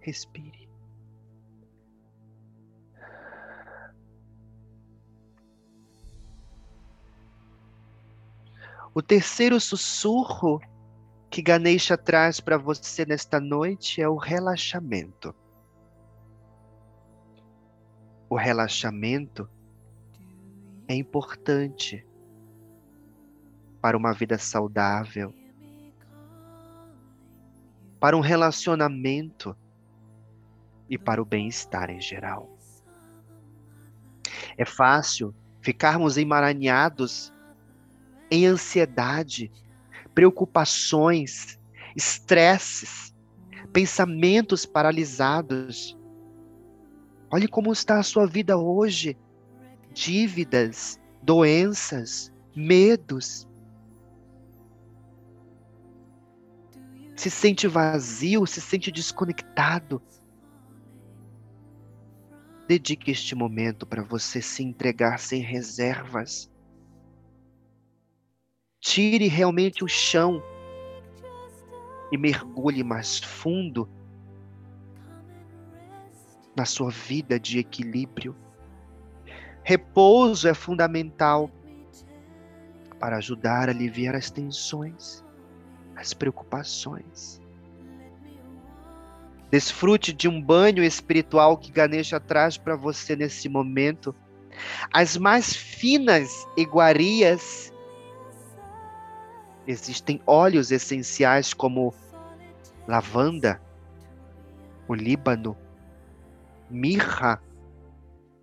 Respire. 0.00 0.66
O 8.94 9.02
terceiro 9.02 9.60
sussurro 9.60 10.58
que 11.28 11.42
Ganesha 11.42 11.98
traz 11.98 12.40
para 12.40 12.56
você 12.56 13.04
nesta 13.04 13.38
noite 13.38 14.00
é 14.00 14.08
o 14.08 14.16
relaxamento. 14.16 15.34
O 18.30 18.36
relaxamento 18.36 19.46
é 20.88 20.94
importante 20.94 22.06
para 23.80 23.96
uma 23.96 24.12
vida 24.12 24.38
saudável, 24.38 25.32
para 28.00 28.16
um 28.16 28.20
relacionamento 28.20 29.56
e 30.88 30.96
para 30.96 31.20
o 31.20 31.24
bem-estar 31.24 31.90
em 31.90 32.00
geral. 32.00 32.56
É 34.56 34.64
fácil 34.64 35.34
ficarmos 35.60 36.16
emaranhados 36.16 37.32
em 38.30 38.46
ansiedade, 38.46 39.50
preocupações, 40.14 41.58
estresses, 41.94 43.14
pensamentos 43.72 44.64
paralisados. 44.64 45.96
Olhe 47.30 47.48
como 47.48 47.72
está 47.72 47.98
a 47.98 48.02
sua 48.02 48.26
vida 48.26 48.56
hoje. 48.56 49.16
Dívidas, 49.96 51.00
doenças, 51.22 52.30
medos. 52.54 53.48
Se 57.16 57.30
sente 57.30 57.66
vazio, 57.66 58.46
se 58.46 58.60
sente 58.60 58.92
desconectado. 58.92 60.02
Dedique 62.68 63.10
este 63.10 63.34
momento 63.34 63.86
para 63.86 64.02
você 64.02 64.42
se 64.42 64.62
entregar 64.62 65.18
sem 65.18 65.40
reservas 65.40 66.50
Tire 68.86 69.26
realmente 69.26 69.82
o 69.82 69.88
chão 69.88 70.40
e 72.12 72.16
mergulhe 72.16 72.84
mais 72.84 73.18
fundo 73.18 73.88
na 76.56 76.64
sua 76.64 76.90
vida 76.90 77.38
de 77.40 77.58
equilíbrio. 77.58 78.36
Repouso 79.68 80.46
é 80.46 80.54
fundamental 80.54 81.50
para 83.00 83.16
ajudar 83.16 83.68
a 83.68 83.72
aliviar 83.72 84.14
as 84.14 84.30
tensões, 84.30 85.24
as 85.96 86.14
preocupações. 86.14 87.42
Desfrute 89.50 90.12
de 90.12 90.28
um 90.28 90.40
banho 90.40 90.84
espiritual 90.84 91.58
que 91.58 91.72
Ganesha 91.72 92.20
traz 92.20 92.56
para 92.56 92.76
você 92.76 93.16
nesse 93.16 93.48
momento. 93.48 94.14
As 94.92 95.16
mais 95.16 95.52
finas 95.52 96.46
iguarias 96.56 97.72
Existem 99.66 100.22
óleos 100.24 100.70
essenciais 100.70 101.52
como 101.52 101.92
lavanda, 102.86 103.60
o 104.86 104.94
líbano, 104.94 105.56
mirra, 106.70 107.42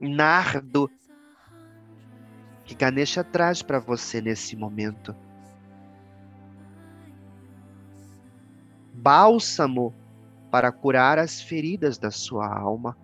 nardo, 0.02 0.92
que 2.66 2.76
Ganesha 2.76 3.24
traz 3.24 3.62
para 3.62 3.80
você 3.80 4.22
nesse 4.22 4.56
momento. 4.56 5.16
Bálsamo 8.94 9.94
para 10.50 10.72
curar 10.72 11.18
as 11.18 11.42
feridas 11.42 11.98
da 11.98 12.12
sua 12.12 12.48
alma. 12.48 12.96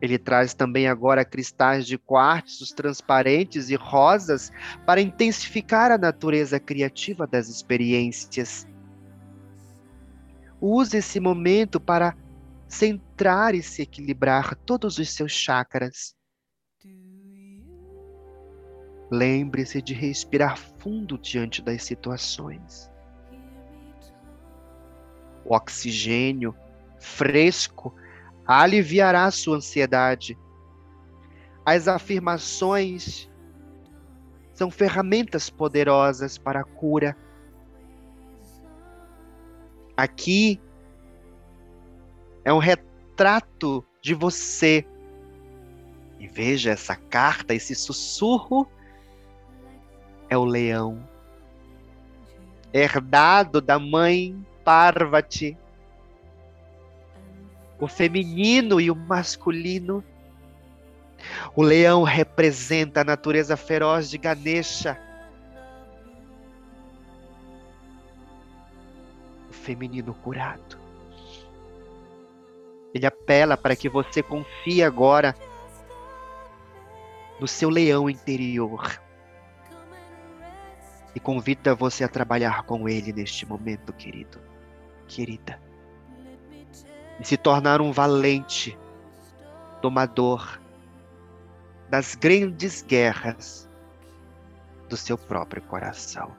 Ele 0.00 0.18
traz 0.18 0.52
também 0.52 0.88
agora 0.88 1.24
cristais 1.24 1.86
de 1.86 1.96
quartzos 1.96 2.72
transparentes 2.72 3.70
e 3.70 3.76
rosas 3.76 4.50
para 4.84 5.00
intensificar 5.00 5.92
a 5.92 5.96
natureza 5.96 6.58
criativa 6.58 7.24
das 7.24 7.48
experiências. 7.48 8.66
Use 10.60 10.96
esse 10.96 11.20
momento 11.20 11.80
para 11.80 12.16
centrar 12.66 13.54
e 13.54 13.62
se 13.62 13.82
equilibrar 13.82 14.56
todos 14.56 14.98
os 14.98 15.08
seus 15.10 15.32
chakras. 15.32 16.16
Lembre-se 19.12 19.82
de 19.82 19.92
respirar 19.92 20.56
fundo 20.56 21.18
diante 21.18 21.60
das 21.60 21.84
situações. 21.84 22.90
O 25.44 25.54
oxigênio 25.54 26.56
fresco 26.98 27.94
aliviará 28.46 29.30
sua 29.30 29.58
ansiedade. 29.58 30.34
As 31.62 31.88
afirmações 31.88 33.30
são 34.54 34.70
ferramentas 34.70 35.50
poderosas 35.50 36.38
para 36.38 36.60
a 36.60 36.64
cura. 36.64 37.14
Aqui 39.94 40.58
é 42.46 42.52
um 42.52 42.58
retrato 42.58 43.84
de 44.00 44.14
você. 44.14 44.86
E 46.18 46.26
veja 46.26 46.70
essa 46.70 46.96
carta, 46.96 47.52
esse 47.52 47.74
sussurro 47.74 48.66
é 50.32 50.36
o 50.38 50.44
leão, 50.44 51.06
herdado 52.72 53.60
da 53.60 53.78
mãe 53.78 54.36
Parvati 54.64 55.56
o 57.82 57.88
feminino 57.88 58.80
e 58.80 58.92
o 58.92 58.94
masculino. 58.94 60.04
O 61.56 61.62
leão 61.62 62.04
representa 62.04 63.00
a 63.00 63.04
natureza 63.04 63.56
feroz 63.56 64.08
de 64.08 64.16
Ganesha. 64.16 64.96
O 69.50 69.52
feminino 69.52 70.14
curado. 70.14 70.78
Ele 72.94 73.04
apela 73.04 73.56
para 73.56 73.74
que 73.74 73.88
você 73.88 74.22
confie 74.22 74.84
agora 74.84 75.34
no 77.40 77.48
seu 77.48 77.68
leão 77.68 78.08
interior. 78.08 79.01
E 81.14 81.20
convida 81.20 81.74
você 81.74 82.04
a 82.04 82.08
trabalhar 82.08 82.62
com 82.62 82.88
ele 82.88 83.12
neste 83.12 83.44
momento, 83.44 83.92
querido, 83.92 84.40
querida 85.06 85.60
e 87.22 87.24
se 87.24 87.36
tornar 87.36 87.80
um 87.80 87.92
valente, 87.92 88.76
domador 89.80 90.60
das 91.88 92.16
grandes 92.16 92.82
guerras 92.82 93.68
do 94.88 94.96
seu 94.96 95.16
próprio 95.16 95.62
coração. 95.62 96.34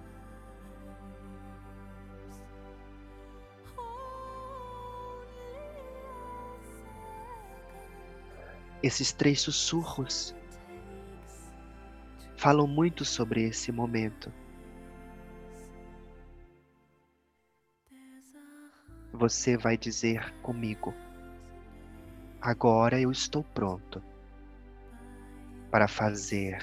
Esses 8.81 9.13
três 9.13 9.39
sussurros 9.39 10.35
falam 12.35 12.67
muito 12.67 13.05
sobre 13.05 13.43
esse 13.43 13.71
momento. 13.71 14.33
Você 19.13 19.55
vai 19.55 19.77
dizer 19.77 20.33
comigo: 20.41 20.93
Agora 22.41 22.99
eu 22.99 23.11
estou 23.11 23.43
pronto 23.43 24.03
para 25.69 25.87
fazer 25.87 26.59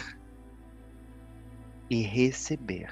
e 1.88 2.02
receber 2.02 2.90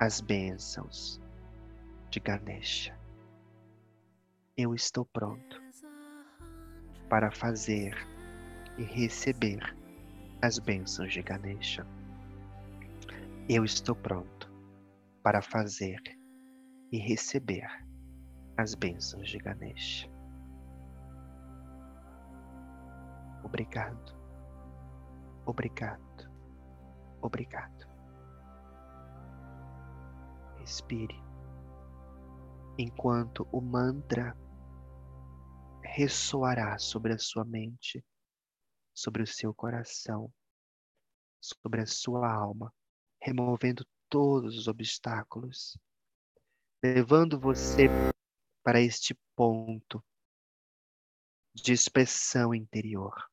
as 0.00 0.20
bênçãos 0.20 1.20
de 2.10 2.18
Ganesha. 2.20 2.98
Eu 4.56 4.74
estou 4.74 5.04
pronto 5.04 5.62
para 7.08 7.30
fazer 7.30 7.94
e 8.78 8.82
receber 8.82 9.76
as 10.40 10.58
bênçãos 10.58 11.12
de 11.12 11.22
Ganesha. 11.22 11.86
Eu 13.48 13.64
estou 13.64 13.94
pronto 13.94 14.50
para 15.22 15.40
fazer 15.40 16.00
e 16.90 16.98
receber 16.98 17.68
as 18.56 18.74
bênçãos 18.74 19.28
de 19.28 19.38
Ganesha. 19.38 20.10
Obrigado, 23.44 24.14
obrigado, 25.44 26.30
obrigado. 27.20 27.90
Respire 30.58 31.20
enquanto 32.78 33.46
o 33.52 33.60
mantra 33.60 34.36
ressoará 35.82 36.78
sobre 36.78 37.12
a 37.12 37.18
sua 37.18 37.44
mente, 37.44 38.04
sobre 38.94 39.22
o 39.22 39.26
seu 39.26 39.52
coração, 39.52 40.32
sobre 41.40 41.82
a 41.82 41.86
sua 41.86 42.32
alma, 42.32 42.72
removendo 43.20 43.84
todos 44.08 44.56
os 44.56 44.68
obstáculos, 44.68 45.76
levando 46.82 47.38
você 47.38 47.88
para 48.62 48.80
este 48.80 49.14
ponto 49.34 50.04
de 51.54 51.72
expressão 51.72 52.54
interior, 52.54 53.30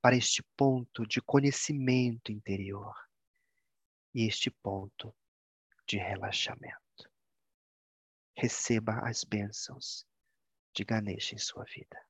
para 0.00 0.16
este 0.16 0.42
ponto 0.56 1.06
de 1.06 1.20
conhecimento 1.20 2.32
interior 2.32 2.94
e 4.14 4.26
este 4.26 4.50
ponto 4.50 5.14
de 5.86 5.98
relaxamento. 5.98 7.10
Receba 8.36 9.00
as 9.06 9.22
bênçãos 9.22 10.06
de 10.74 10.84
Ganesha 10.84 11.34
em 11.34 11.38
sua 11.38 11.64
vida. 11.64 12.09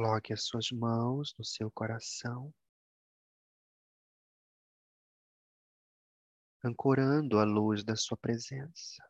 Coloque 0.00 0.32
as 0.32 0.44
suas 0.44 0.72
mãos 0.72 1.34
no 1.38 1.44
seu 1.44 1.70
coração, 1.70 2.54
ancorando 6.64 7.38
a 7.38 7.44
luz 7.44 7.84
da 7.84 7.94
sua 7.94 8.16
presença, 8.16 9.06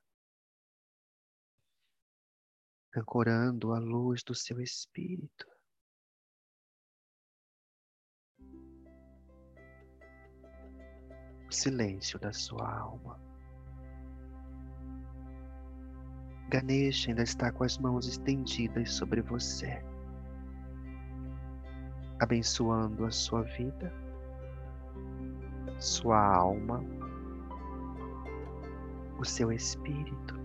ancorando 2.97 3.73
a 3.73 3.79
luz 3.79 4.25
do 4.25 4.35
seu 4.35 4.61
espírito. 4.61 5.47
O 11.49 11.53
silêncio 11.53 12.19
da 12.19 12.33
sua 12.33 12.69
alma. 12.69 13.17
Ganesha 16.49 17.11
ainda 17.11 17.23
está 17.23 17.53
com 17.53 17.63
as 17.63 17.79
mãos 17.79 18.09
estendidas 18.09 18.95
sobre 18.95 19.23
você 19.23 19.81
abençoando 22.21 23.05
a 23.05 23.11
sua 23.11 23.43
vida, 23.43 23.93
sua 25.79 26.19
alma, 26.19 26.85
o 29.19 29.25
seu 29.25 29.51
espírito. 29.51 30.40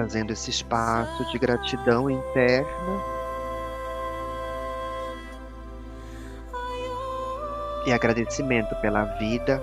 Trazendo 0.00 0.32
esse 0.32 0.48
espaço 0.48 1.30
de 1.30 1.38
gratidão 1.38 2.08
interna 2.08 3.04
e 7.86 7.92
agradecimento 7.92 8.74
pela 8.76 9.04
vida 9.18 9.62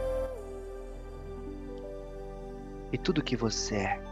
e 2.92 3.00
tudo 3.00 3.24
que 3.24 3.36
você 3.36 3.78
é. 3.78 4.07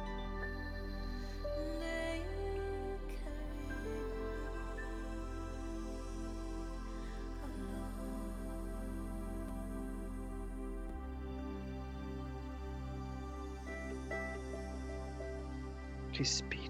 Respire. 16.18 16.66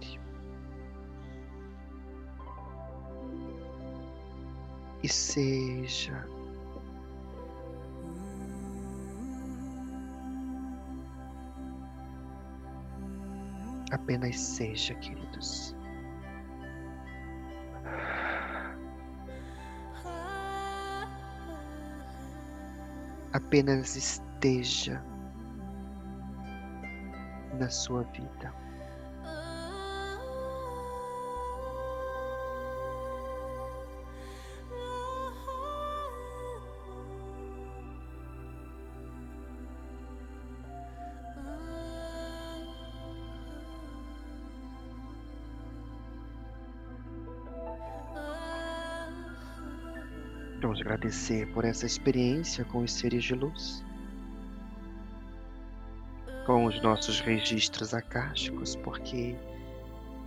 seja. 5.07 6.25
Apenas 13.91 14.39
seja, 14.39 14.95
queridos. 14.95 15.75
Apenas 23.33 23.95
esteja 23.95 25.03
na 27.59 27.69
sua 27.69 28.03
vida. 28.03 28.64
Agradecer 50.95 51.45
por 51.51 51.65
essa 51.65 51.85
experiência 51.85 52.63
com 52.63 52.79
os 52.79 52.93
seres 52.93 53.23
de 53.25 53.35
luz, 53.35 53.83
com 56.45 56.65
os 56.65 56.81
nossos 56.81 57.19
registros 57.19 57.93
acásticos, 57.93 58.77
porque 58.77 59.35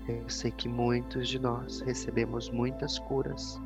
eu 0.06 0.28
sei 0.28 0.50
que 0.50 0.68
muitos 0.68 1.28
de 1.28 1.38
nós 1.38 1.80
recebemos 1.80 2.50
muitas 2.50 2.98
curas, 2.98 3.58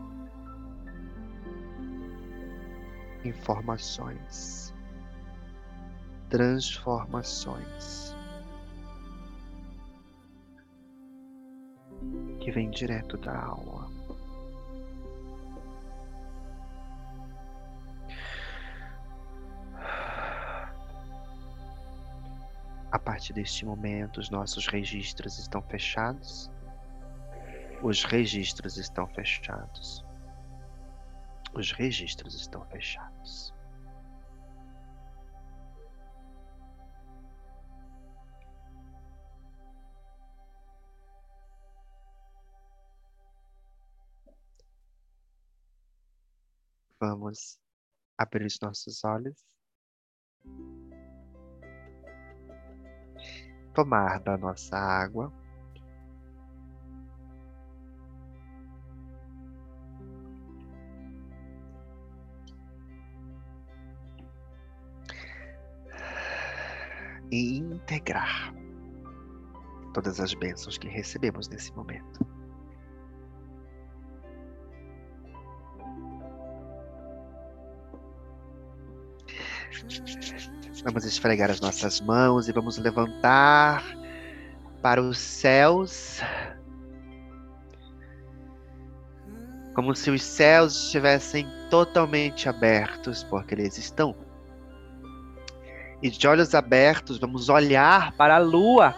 informações, 3.25 4.73
transformações 6.29 8.15
que 12.39 12.51
vêm 12.53 12.71
direto 12.71 13.17
da 13.17 13.37
alma. 13.37 13.82
A 22.93 22.99
partir 22.99 23.33
deste 23.33 23.65
momento, 23.65 24.19
os 24.19 24.29
nossos 24.29 24.67
registros 24.67 25.39
estão 25.39 25.63
fechados. 25.63 26.51
Os 27.83 28.05
registros 28.05 28.77
estão 28.77 29.07
fechados. 29.07 30.05
Os 31.55 31.73
registros 31.73 32.35
estão 32.35 32.63
fechados. 32.67 33.55
Vamos 47.01 47.59
abrir 48.19 48.45
os 48.45 48.61
nossos 48.61 49.03
olhos. 49.03 49.43
Tomar 53.73 54.21
da 54.21 54.37
nossa 54.37 54.77
água. 54.77 55.33
E 67.31 67.57
integrar 67.57 68.53
todas 69.95 70.21
as 70.21 70.35
bênçãos 70.35 70.77
que 70.77 70.89
recebemos 70.89 71.49
nesse 71.49 71.73
momento. 71.75 72.42
Vamos 80.85 81.05
esfregar 81.05 81.49
as 81.49 81.61
nossas 81.61 82.01
mãos 82.01 82.49
e 82.49 82.53
vamos 82.53 82.77
levantar 82.77 83.85
para 84.83 85.01
os 85.01 85.17
céus. 85.17 86.21
Como 89.75 89.95
se 89.95 90.11
os 90.11 90.23
céus 90.23 90.75
estivessem 90.87 91.47
totalmente 91.71 92.49
abertos, 92.49 93.23
porque 93.25 93.55
eles 93.55 93.79
estão. 93.79 94.15
E 96.03 96.11
de 96.11 96.27
olhos 96.27 96.53
abertos, 96.53 97.17
vamos 97.17 97.49
olhar 97.49 98.13
para 98.17 98.35
a 98.35 98.41
lua 98.41 98.93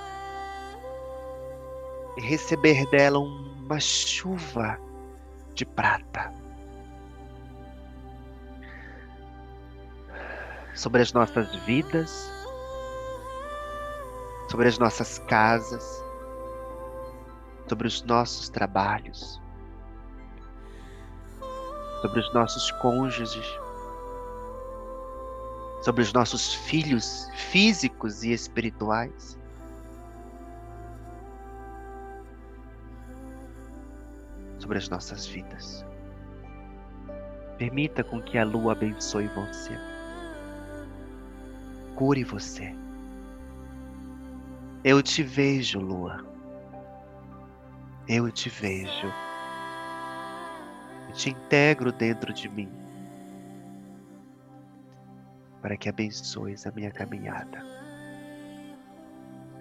e 2.16 2.22
receber 2.22 2.88
dela 2.90 3.18
uma 3.18 3.78
chuva 3.78 4.78
de 5.54 5.66
prata. 5.66 6.32
Sobre 10.74 11.02
as 11.02 11.12
nossas 11.12 11.54
vidas, 11.64 12.30
sobre 14.50 14.68
as 14.68 14.78
nossas 14.78 15.18
casas, 15.20 16.04
sobre 17.68 17.86
os 17.86 18.02
nossos 18.02 18.48
trabalhos, 18.48 19.40
sobre 22.02 22.20
os 22.20 22.34
nossos 22.34 22.70
cônjuges, 22.72 23.46
sobre 25.82 26.02
os 26.02 26.12
nossos 26.12 26.52
filhos 26.52 27.28
físicos 27.34 28.24
e 28.24 28.32
espirituais. 28.32 29.38
Sobre 34.58 34.78
as 34.78 34.88
nossas 34.88 35.26
vidas. 35.26 35.84
Permita 37.58 38.02
com 38.02 38.22
que 38.22 38.38
a 38.38 38.44
lua 38.44 38.72
abençoe 38.72 39.28
você 39.28 39.93
cure 41.94 42.24
você. 42.24 42.74
Eu 44.82 45.02
te 45.02 45.22
vejo, 45.22 45.80
Lua. 45.80 46.24
Eu 48.06 48.30
te 48.30 48.48
vejo. 48.48 49.12
Eu 51.08 51.14
te 51.14 51.30
integro 51.30 51.90
dentro 51.90 52.32
de 52.32 52.48
mim 52.48 52.70
para 55.62 55.78
que 55.78 55.88
abençoes 55.88 56.66
a 56.66 56.70
minha 56.72 56.90
caminhada, 56.90 57.64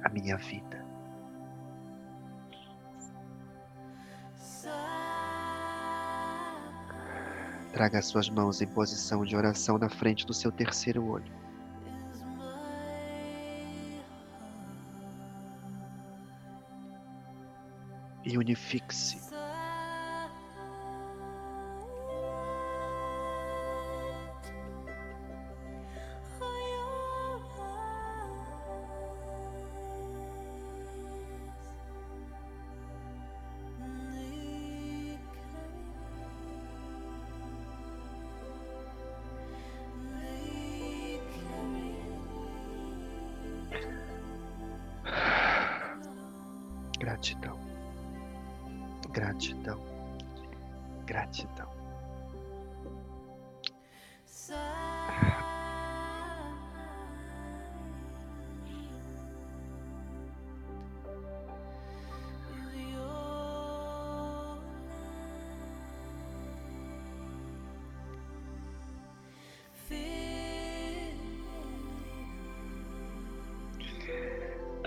a 0.03 0.09
minha 0.09 0.35
vida. 0.35 0.83
Traga 7.71 7.99
as 7.99 8.05
suas 8.05 8.29
mãos 8.29 8.61
em 8.61 8.67
posição 8.67 9.23
de 9.23 9.33
oração 9.33 9.77
na 9.77 9.87
frente 9.87 10.25
do 10.25 10.33
seu 10.33 10.51
terceiro 10.51 11.05
olho. 11.07 11.42
E 18.25 18.37
unifique-se. 18.37 19.17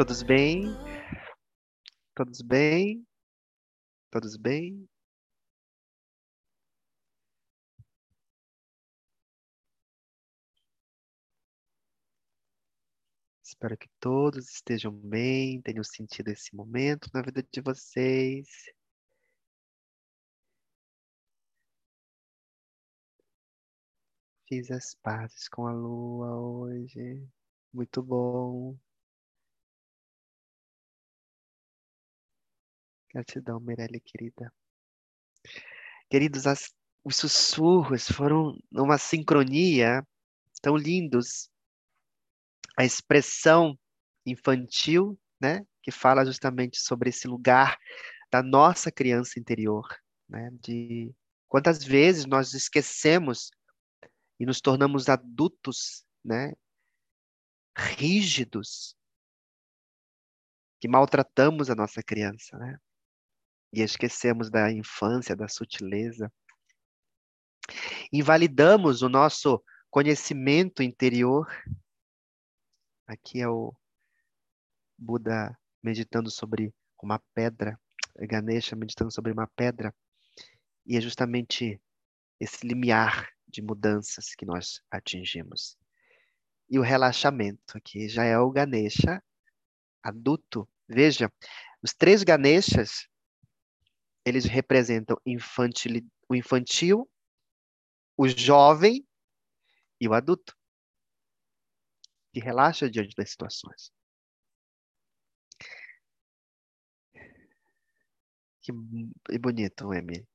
Todos 0.07 0.23
bem? 0.23 0.63
Todos 2.15 2.41
bem? 2.41 3.05
Todos 4.09 4.37
bem? 4.37 4.89
Espero 13.43 13.77
que 13.77 13.89
todos 13.99 14.49
estejam 14.49 14.93
bem, 14.93 15.61
tenham 15.63 15.83
sentido 15.83 16.29
esse 16.29 16.55
momento 16.55 17.11
na 17.13 17.21
vida 17.23 17.43
de 17.43 17.61
vocês. 17.61 18.47
Fiz 24.49 24.71
as 24.71 24.95
pazes 25.03 25.49
com 25.49 25.67
a 25.67 25.73
lua 25.73 26.37
hoje. 26.39 27.29
Muito 27.73 28.01
bom. 28.03 28.77
Gratidão, 33.17 33.59
Mirelle, 33.59 33.99
querida. 33.99 34.53
Queridos, 36.11 36.47
as- 36.47 36.75
os 37.03 37.17
sussurros 37.17 38.07
foram 38.07 38.59
numa 38.71 38.99
sincronia 38.99 40.07
tão 40.61 40.77
lindos. 40.77 41.49
A 42.77 42.85
expressão 42.85 43.79
infantil, 44.27 45.19
né, 45.41 45.67
que 45.83 45.91
fala 45.91 46.27
justamente 46.27 46.79
sobre 46.79 47.09
esse 47.09 47.27
lugar 47.27 47.79
da 48.31 48.43
nossa 48.43 48.93
criança 48.93 49.41
interior, 49.41 49.89
né, 50.29 50.51
de 50.61 51.11
quantas 51.49 51.83
vezes 51.83 52.27
nós 52.27 52.53
esquecemos 52.53 53.51
e 54.39 54.45
nos 54.45 54.61
tornamos 54.61 55.09
adultos, 55.09 56.05
né, 56.23 56.53
rígidos, 57.75 58.95
que 60.79 60.87
maltratamos 60.87 61.71
a 61.71 61.75
nossa 61.75 62.03
criança, 62.03 62.59
né? 62.59 62.79
E 63.73 63.83
esquecemos 63.83 64.51
da 64.51 64.71
infância, 64.73 65.37
da 65.37 65.49
sutileza. 65.49 66.33
Invalidamos 68.13 69.03
o 69.03 69.09
nosso 69.09 69.63
conhecimento 69.91 70.83
interior. 70.83 71.47
Aqui 73.07 73.41
é 73.41 73.49
o 73.49 73.75
Buda 74.99 75.57
meditando 75.83 76.31
sobre 76.31 76.73
uma 77.03 77.21
pedra, 77.35 77.79
Ganesha 78.19 78.75
meditando 78.75 79.13
sobre 79.13 79.31
uma 79.33 79.47
pedra, 79.47 79.95
e 80.85 80.97
é 80.97 81.01
justamente 81.01 81.81
esse 82.41 82.67
limiar 82.67 83.29
de 83.47 83.63
mudanças 83.63 84.35
que 84.35 84.45
nós 84.45 84.81
atingimos. 84.91 85.77
E 86.69 86.79
o 86.79 86.83
relaxamento 86.83 87.77
aqui 87.77 88.09
já 88.09 88.25
é 88.25 88.39
o 88.39 88.51
Ganesha 88.51 89.23
adulto. 90.03 90.69
Veja, 90.89 91.33
os 91.83 91.93
três 91.93 92.23
Ganeshas, 92.23 93.09
eles 94.27 94.45
representam 94.45 95.17
infantil, 95.25 96.05
o 96.29 96.35
infantil, 96.35 97.09
o 98.17 98.27
jovem 98.27 99.07
e 100.01 100.09
o 100.09 100.13
adulto, 100.13 100.57
que 102.33 102.41
relaxa 102.41 102.91
diante 102.91 103.15
das 103.15 103.31
situações. 103.31 103.93
Que 108.61 109.39
bonito, 109.39 109.95
Emily. 109.95 110.27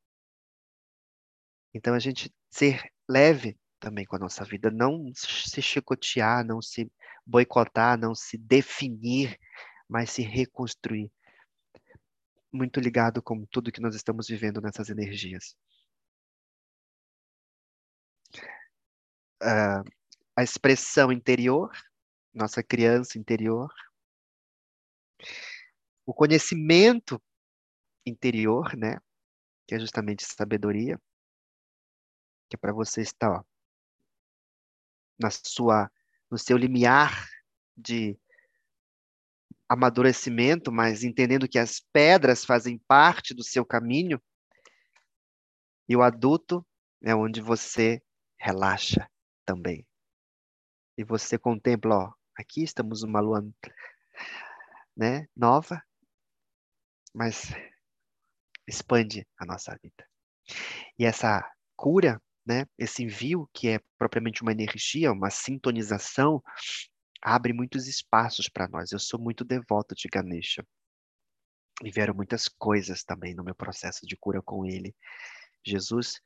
Então, 1.74 1.94
a 1.94 2.00
gente 2.00 2.34
ser 2.50 2.82
leve 3.10 3.60
também 3.78 4.06
com 4.06 4.16
a 4.16 4.20
nossa 4.20 4.46
vida, 4.46 4.72
não 4.72 5.12
se 5.14 5.62
chicotear, 5.62 6.46
não 6.46 6.62
se 6.62 6.90
boicotar, 7.26 7.98
não 7.98 8.16
se 8.16 8.38
definir, 8.38 9.38
mas 9.90 10.12
se 10.12 10.22
reconstruir. 10.22 11.12
Muito 12.52 12.80
ligado 12.80 13.22
com 13.22 13.46
tudo 13.46 13.72
que 13.72 13.82
nós 13.82 13.96
estamos 13.96 14.28
vivendo 14.28 14.60
nessas 14.62 14.90
energias. 14.90 15.56
Ah, 19.42 19.84
a 20.36 20.44
expressão 20.44 21.12
interior, 21.12 21.72
nossa 22.34 22.62
criança 22.62 23.18
interior, 23.18 23.74
o 26.06 26.14
conhecimento 26.14 27.22
interior, 28.06 28.76
né? 28.76 29.00
Que 29.68 29.76
é 29.76 29.80
justamente 29.80 30.26
sabedoria, 30.26 31.00
que 32.50 32.56
é 32.56 32.58
para 32.58 32.74
você 32.74 33.02
estar 33.02 33.32
ó, 33.32 33.44
na 35.20 35.30
sua, 35.30 35.90
no 36.30 36.38
seu 36.38 36.58
limiar 36.58 37.30
de 37.78 38.18
amadurecimento, 39.72 40.70
mas 40.70 41.02
entendendo 41.02 41.48
que 41.48 41.58
as 41.58 41.80
pedras 41.94 42.44
fazem 42.44 42.78
parte 42.90 43.34
do 43.34 43.42
seu 43.42 43.66
caminho, 43.66 44.22
e 45.88 45.96
o 45.96 46.02
adulto 46.02 46.66
é 47.02 47.16
onde 47.16 47.40
você 47.40 48.02
relaxa 48.38 49.10
também. 49.46 49.88
E 50.98 51.06
você 51.06 51.38
contempla, 51.38 51.96
ó, 51.96 52.14
aqui 52.38 52.64
estamos 52.64 53.04
numa 53.04 53.22
lua, 53.22 53.42
né, 54.96 55.26
nova, 55.34 55.82
mas 57.14 57.54
expande 58.68 59.26
a 59.38 59.46
nossa 59.46 59.74
vida. 59.82 60.06
E 61.00 61.06
essa 61.06 61.50
cura, 61.78 62.22
né, 62.46 62.66
esse 62.78 63.04
envio 63.04 63.50
que 63.54 63.70
é 63.70 63.80
propriamente 63.98 64.42
uma 64.42 64.52
energia, 64.52 65.14
uma 65.14 65.30
sintonização, 65.30 66.44
abre 67.22 67.54
muitos 67.54 67.88
espaços 67.88 68.50
para 68.50 68.68
nós. 68.68 68.92
Eu 68.92 69.00
sou 69.00 69.20
muito 69.20 69.46
devoto 69.46 69.94
de 69.94 70.08
Ganesha. 70.08 70.66
E 71.84 71.92
vieram 71.92 72.14
muitas 72.14 72.48
coisas 72.48 73.04
também 73.04 73.34
no 73.34 73.44
meu 73.44 73.56
processo 73.56 74.06
de 74.06 74.16
cura 74.18 74.42
com 74.42 74.66
ele. 74.66 74.96
Jesus 75.66 76.20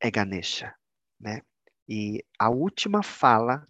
é 0.00 0.10
Ganesha, 0.10 0.74
né? 1.18 1.42
E 1.88 2.24
a 2.38 2.48
última 2.50 3.02
fala, 3.02 3.66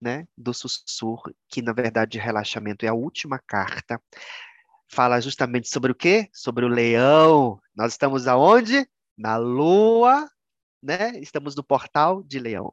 né, 0.00 0.26
do 0.36 0.52
sussurro, 0.52 1.34
que 1.48 1.62
na 1.62 1.72
verdade 1.72 2.18
relaxamento 2.18 2.84
é 2.84 2.88
a 2.88 2.94
última 2.94 3.38
carta, 3.38 4.02
fala 4.90 5.20
justamente 5.20 5.68
sobre 5.68 5.92
o 5.92 5.94
quê? 5.94 6.28
Sobre 6.32 6.64
o 6.64 6.68
leão. 6.68 7.60
Nós 7.74 7.92
estamos 7.92 8.26
aonde? 8.26 8.88
Na 9.16 9.36
lua, 9.36 10.28
né? 10.82 11.18
Estamos 11.18 11.54
no 11.54 11.62
portal 11.62 12.22
de 12.22 12.38
leão. 12.38 12.72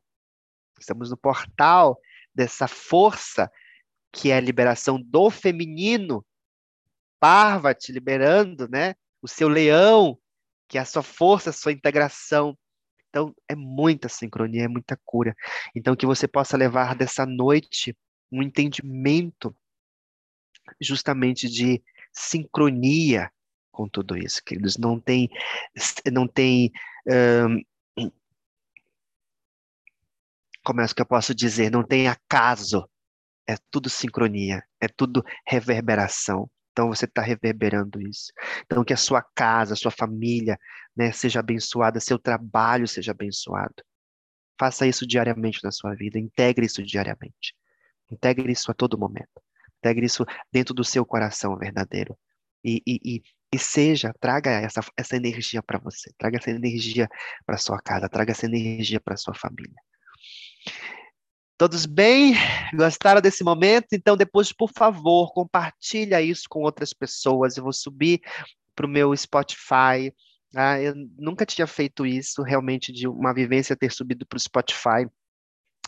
Estamos 0.79 1.09
no 1.09 1.17
portal 1.17 1.99
dessa 2.38 2.67
força 2.67 3.51
que 4.13 4.31
é 4.31 4.38
a 4.38 4.41
liberação 4.41 5.01
do 5.01 5.29
feminino, 5.29 6.25
Parvati 7.19 7.91
liberando, 7.91 8.67
né? 8.69 8.93
O 9.21 9.27
seu 9.27 9.49
leão, 9.49 10.17
que 10.67 10.77
é 10.77 10.81
a 10.81 10.85
sua 10.85 11.01
força, 11.01 11.49
a 11.49 11.53
sua 11.53 11.71
integração. 11.71 12.57
Então, 13.09 13.33
é 13.49 13.55
muita 13.55 14.07
sincronia, 14.07 14.65
é 14.65 14.67
muita 14.67 14.99
cura. 15.03 15.35
Então, 15.75 15.95
que 15.95 16.05
você 16.05 16.27
possa 16.27 16.55
levar 16.55 16.95
dessa 16.95 17.25
noite 17.25 17.97
um 18.31 18.43
entendimento 18.43 19.55
justamente 20.79 21.49
de 21.49 21.81
sincronia 22.13 23.31
com 23.71 23.88
tudo 23.89 24.15
isso, 24.15 24.43
queridos. 24.43 24.77
Não 24.77 24.99
tem, 24.99 25.29
não 26.11 26.27
tem, 26.27 26.71
hum, 27.07 27.63
como 30.68 30.82
é 30.82 30.88
que 30.89 31.01
eu 31.01 31.05
posso 31.05 31.34
dizer? 31.34 31.72
Não 31.72 31.82
tem 31.82 32.09
acaso. 32.09 32.86
É 33.47 33.55
tudo 33.72 33.89
sincronia, 33.89 34.61
é 34.82 34.89
tudo 34.89 35.24
reverberação. 35.47 36.49
Então 36.74 36.89
você 36.89 37.05
está 37.05 37.22
reverberando 37.22 38.01
isso. 38.01 38.34
Então 38.65 38.84
que 38.84 38.91
a 38.91 38.97
sua 38.97 39.24
casa, 39.34 39.74
a 39.74 39.78
sua 39.78 39.91
família, 39.91 40.59
né, 40.93 41.13
seja 41.13 41.39
abençoada, 41.39 42.01
seu 42.01 42.20
trabalho 42.20 42.86
seja 42.86 43.11
abençoado. 43.11 43.76
Faça 44.59 44.86
isso 44.86 45.07
diariamente 45.07 45.63
na 45.63 45.72
sua 45.72 45.95
vida, 45.95 46.20
integre 46.20 46.65
isso 46.65 46.84
diariamente. 46.84 47.55
Integre 48.11 48.51
isso 48.51 48.70
a 48.70 48.74
todo 48.74 48.99
momento. 48.99 49.41
Integre 49.78 50.05
isso 50.05 50.26
dentro 50.51 50.74
do 50.74 50.84
seu 50.84 51.05
coração 51.05 51.55
verdadeiro. 51.57 52.18
E, 52.61 52.84
e, 52.86 52.99
e, 53.05 53.22
e 53.53 53.57
seja, 53.57 54.13
traga 54.20 54.51
essa, 54.51 54.82
essa 54.97 55.15
energia 55.15 55.63
para 55.63 55.80
você, 55.80 56.11
traga 56.18 56.38
essa 56.39 56.51
energia 56.51 57.07
para 57.45 57.55
sua 57.55 57.80
casa, 57.80 58.09
traga 58.09 58.34
essa 58.34 58.45
energia 58.45 58.99
para 58.99 59.15
sua 59.15 59.34
família. 59.34 59.82
Todos 61.57 61.88
bem? 61.88 62.36
Gostaram 62.74 63.20
desse 63.20 63.43
momento? 63.43 63.88
Então, 63.91 64.15
depois, 64.15 64.53
por 64.53 64.72
favor, 64.72 65.34
compartilha 65.34 66.22
isso 66.22 66.43
com 66.47 66.61
outras 66.61 66.93
pessoas. 66.93 67.57
Eu 67.57 67.63
vou 67.63 67.74
subir 67.74 68.22
para 68.76 68.86
o 68.86 68.89
meu 68.89 69.15
Spotify. 69.18 70.13
Ah, 70.55 70.80
eu 70.80 70.93
nunca 71.18 71.45
tinha 71.45 71.65
feito 71.65 72.05
isso, 72.05 72.43
realmente, 72.43 72.91
de 72.91 73.07
uma 73.07 73.34
vivência 73.34 73.76
ter 73.76 73.91
subido 73.91 74.26
para 74.26 74.38
o 74.38 74.39
Spotify. 74.39 75.07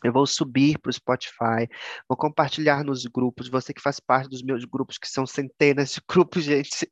Eu 0.04 0.14
vou 0.14 0.26
subir 0.26 0.80
para 0.80 0.90
o 0.90 0.94
Spotify, 0.94 1.68
vou 2.08 2.18
compartilhar 2.18 2.84
nos 2.84 3.06
grupos. 3.06 3.50
Você 3.50 3.74
que 3.74 3.82
faz 3.82 4.00
parte 4.00 4.30
dos 4.30 4.42
meus 4.42 4.64
grupos, 4.64 4.98
que 4.98 5.08
são 5.08 5.26
centenas 5.26 5.92
de 5.94 6.02
grupos, 6.08 6.44
gente. 6.46 6.90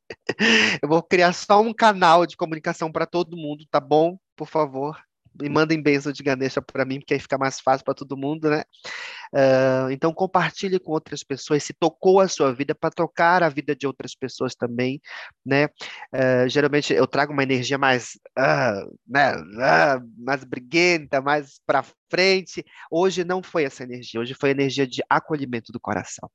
Eu 0.82 0.88
vou 0.88 1.02
criar 1.02 1.32
só 1.32 1.60
um 1.60 1.72
canal 1.72 2.26
de 2.26 2.36
comunicação 2.36 2.92
para 2.92 3.06
todo 3.06 3.36
mundo, 3.36 3.66
tá 3.70 3.80
bom? 3.80 4.18
Por 4.36 4.46
favor, 4.46 5.00
me 5.40 5.48
mandem 5.48 5.82
bênção 5.82 6.12
de 6.12 6.22
Ganesha 6.22 6.60
para 6.60 6.84
mim, 6.84 6.98
porque 6.98 7.14
aí 7.14 7.20
fica 7.20 7.38
mais 7.38 7.60
fácil 7.60 7.84
para 7.84 7.94
todo 7.94 8.16
mundo, 8.16 8.50
né? 8.50 8.62
Uh, 9.32 9.90
então, 9.90 10.12
compartilhe 10.12 10.78
com 10.78 10.92
outras 10.92 11.22
pessoas. 11.22 11.62
Se 11.62 11.72
tocou 11.72 12.20
a 12.20 12.28
sua 12.28 12.52
vida, 12.52 12.74
para 12.74 12.90
tocar 12.90 13.42
a 13.42 13.48
vida 13.48 13.74
de 13.74 13.86
outras 13.86 14.14
pessoas 14.14 14.54
também, 14.54 15.00
né? 15.44 15.66
Uh, 16.14 16.48
geralmente 16.48 16.92
eu 16.92 17.06
trago 17.06 17.32
uma 17.32 17.42
energia 17.42 17.78
mais, 17.78 18.18
uh, 18.38 18.98
né? 19.06 19.32
mais 20.16 20.44
briguenta, 20.44 21.20
mais 21.20 21.60
para 21.66 21.84
frente. 22.10 22.64
Hoje 22.90 23.24
não 23.24 23.42
foi 23.42 23.64
essa 23.64 23.82
energia. 23.82 24.20
Hoje 24.20 24.34
foi 24.34 24.50
a 24.50 24.52
energia 24.52 24.86
de 24.86 25.02
acolhimento 25.08 25.72
do 25.72 25.80
coração. 25.80 26.30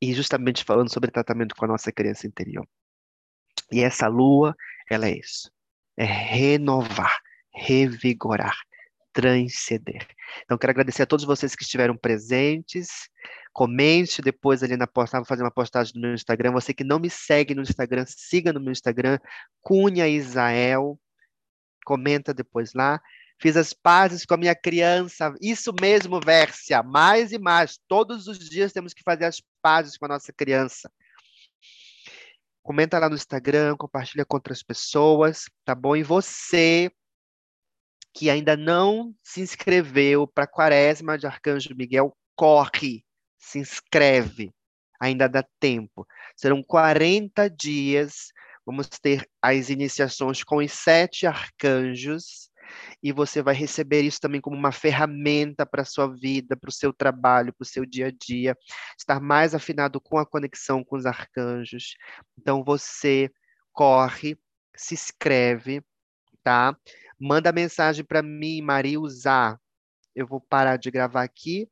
E 0.00 0.12
justamente 0.14 0.64
falando 0.64 0.92
sobre 0.92 1.10
tratamento 1.10 1.54
com 1.54 1.64
a 1.64 1.68
nossa 1.68 1.92
criança 1.92 2.26
interior. 2.26 2.66
E 3.70 3.80
essa 3.80 4.06
lua, 4.06 4.54
ela 4.90 5.08
é 5.08 5.18
isso. 5.18 5.50
É 5.96 6.04
renovar, 6.04 7.18
revigorar, 7.54 8.56
transcender. 9.12 10.06
Então, 10.44 10.56
quero 10.56 10.70
agradecer 10.70 11.02
a 11.02 11.06
todos 11.06 11.24
vocês 11.24 11.54
que 11.54 11.62
estiveram 11.62 11.96
presentes. 11.96 13.08
Comente 13.52 14.22
depois 14.22 14.62
ali 14.62 14.76
na 14.76 14.86
postagem, 14.86 15.22
vou 15.22 15.28
fazer 15.28 15.42
uma 15.42 15.50
postagem 15.50 15.92
no 15.94 16.00
meu 16.00 16.14
Instagram. 16.14 16.52
Você 16.52 16.72
que 16.72 16.84
não 16.84 16.98
me 16.98 17.10
segue 17.10 17.54
no 17.54 17.62
Instagram, 17.62 18.04
siga 18.06 18.52
no 18.52 18.60
meu 18.60 18.72
Instagram, 18.72 19.18
Cunha 19.60 20.08
Isael. 20.08 20.98
Comenta 21.84 22.32
depois 22.32 22.72
lá. 22.72 23.00
Fiz 23.38 23.56
as 23.56 23.72
pazes 23.72 24.24
com 24.24 24.34
a 24.34 24.36
minha 24.36 24.54
criança. 24.54 25.34
Isso 25.40 25.72
mesmo, 25.80 26.20
Vércia. 26.20 26.82
Mais 26.82 27.32
e 27.32 27.38
mais. 27.38 27.78
Todos 27.88 28.28
os 28.28 28.38
dias 28.38 28.72
temos 28.72 28.94
que 28.94 29.02
fazer 29.02 29.24
as 29.24 29.42
pazes 29.60 29.98
com 29.98 30.04
a 30.04 30.08
nossa 30.08 30.32
criança. 30.32 30.90
Comenta 32.62 33.00
lá 33.00 33.08
no 33.08 33.16
Instagram, 33.16 33.76
compartilha 33.76 34.24
com 34.24 34.36
outras 34.36 34.62
pessoas, 34.62 35.46
tá 35.64 35.74
bom? 35.74 35.96
E 35.96 36.04
você 36.04 36.92
que 38.14 38.28
ainda 38.28 38.56
não 38.56 39.14
se 39.22 39.40
inscreveu 39.40 40.26
para 40.26 40.44
a 40.44 40.46
Quaresma 40.46 41.16
de 41.16 41.26
Arcanjo 41.26 41.74
Miguel, 41.74 42.16
corre, 42.36 43.04
se 43.38 43.58
inscreve. 43.58 44.52
Ainda 45.00 45.28
dá 45.28 45.44
tempo. 45.58 46.06
Serão 46.36 46.62
40 46.62 47.48
dias. 47.48 48.32
Vamos 48.64 48.88
ter 48.88 49.28
as 49.40 49.70
iniciações 49.70 50.44
com 50.44 50.58
os 50.58 50.72
sete 50.72 51.26
arcanjos 51.26 52.52
e 53.02 53.12
você 53.12 53.42
vai 53.42 53.54
receber 53.54 54.02
isso 54.02 54.20
também 54.20 54.40
como 54.40 54.56
uma 54.56 54.72
ferramenta 54.72 55.66
para 55.66 55.82
a 55.82 55.84
sua 55.84 56.06
vida, 56.06 56.56
para 56.56 56.68
o 56.68 56.72
seu 56.72 56.92
trabalho, 56.92 57.52
para 57.52 57.64
o 57.64 57.68
seu 57.68 57.84
dia 57.84 58.06
a 58.06 58.10
dia, 58.10 58.56
estar 58.98 59.20
mais 59.20 59.54
afinado 59.54 60.00
com 60.00 60.18
a 60.18 60.26
conexão 60.26 60.84
com 60.84 60.96
os 60.96 61.06
arcanjos. 61.06 61.96
Então 62.38 62.62
você 62.64 63.30
corre, 63.72 64.38
se 64.76 64.94
inscreve, 64.94 65.82
tá? 66.42 66.76
Manda 67.18 67.52
mensagem 67.52 68.04
para 68.04 68.22
mim, 68.22 68.60
Maria 68.62 69.00
usar. 69.00 69.60
Eu 70.14 70.26
vou 70.26 70.40
parar 70.40 70.76
de 70.76 70.90
gravar 70.90 71.22
aqui, 71.22 71.68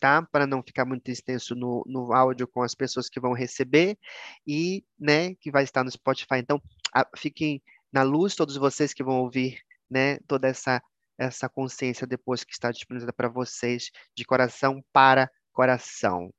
tá? 0.00 0.22
Para 0.22 0.46
não 0.46 0.62
ficar 0.62 0.84
muito 0.84 1.10
extenso 1.10 1.54
no, 1.54 1.82
no 1.86 2.12
áudio 2.12 2.46
com 2.46 2.62
as 2.62 2.74
pessoas 2.74 3.08
que 3.08 3.20
vão 3.20 3.32
receber 3.32 3.98
e, 4.46 4.84
né, 4.98 5.34
que 5.36 5.50
vai 5.50 5.64
estar 5.64 5.82
no 5.84 5.90
Spotify. 5.90 6.36
Então, 6.36 6.60
a, 6.94 7.06
fiquem 7.16 7.62
na 7.92 8.02
luz 8.02 8.34
todos 8.34 8.56
vocês 8.56 8.94
que 8.94 9.02
vão 9.02 9.20
ouvir, 9.20 9.60
né, 9.90 10.18
toda 10.26 10.48
essa 10.48 10.82
essa 11.18 11.50
consciência 11.50 12.06
depois 12.06 12.42
que 12.42 12.52
está 12.52 12.72
disponibilizada 12.72 13.12
para 13.12 13.28
vocês 13.28 13.90
de 14.16 14.24
coração 14.24 14.82
para 14.90 15.30
coração. 15.52 16.32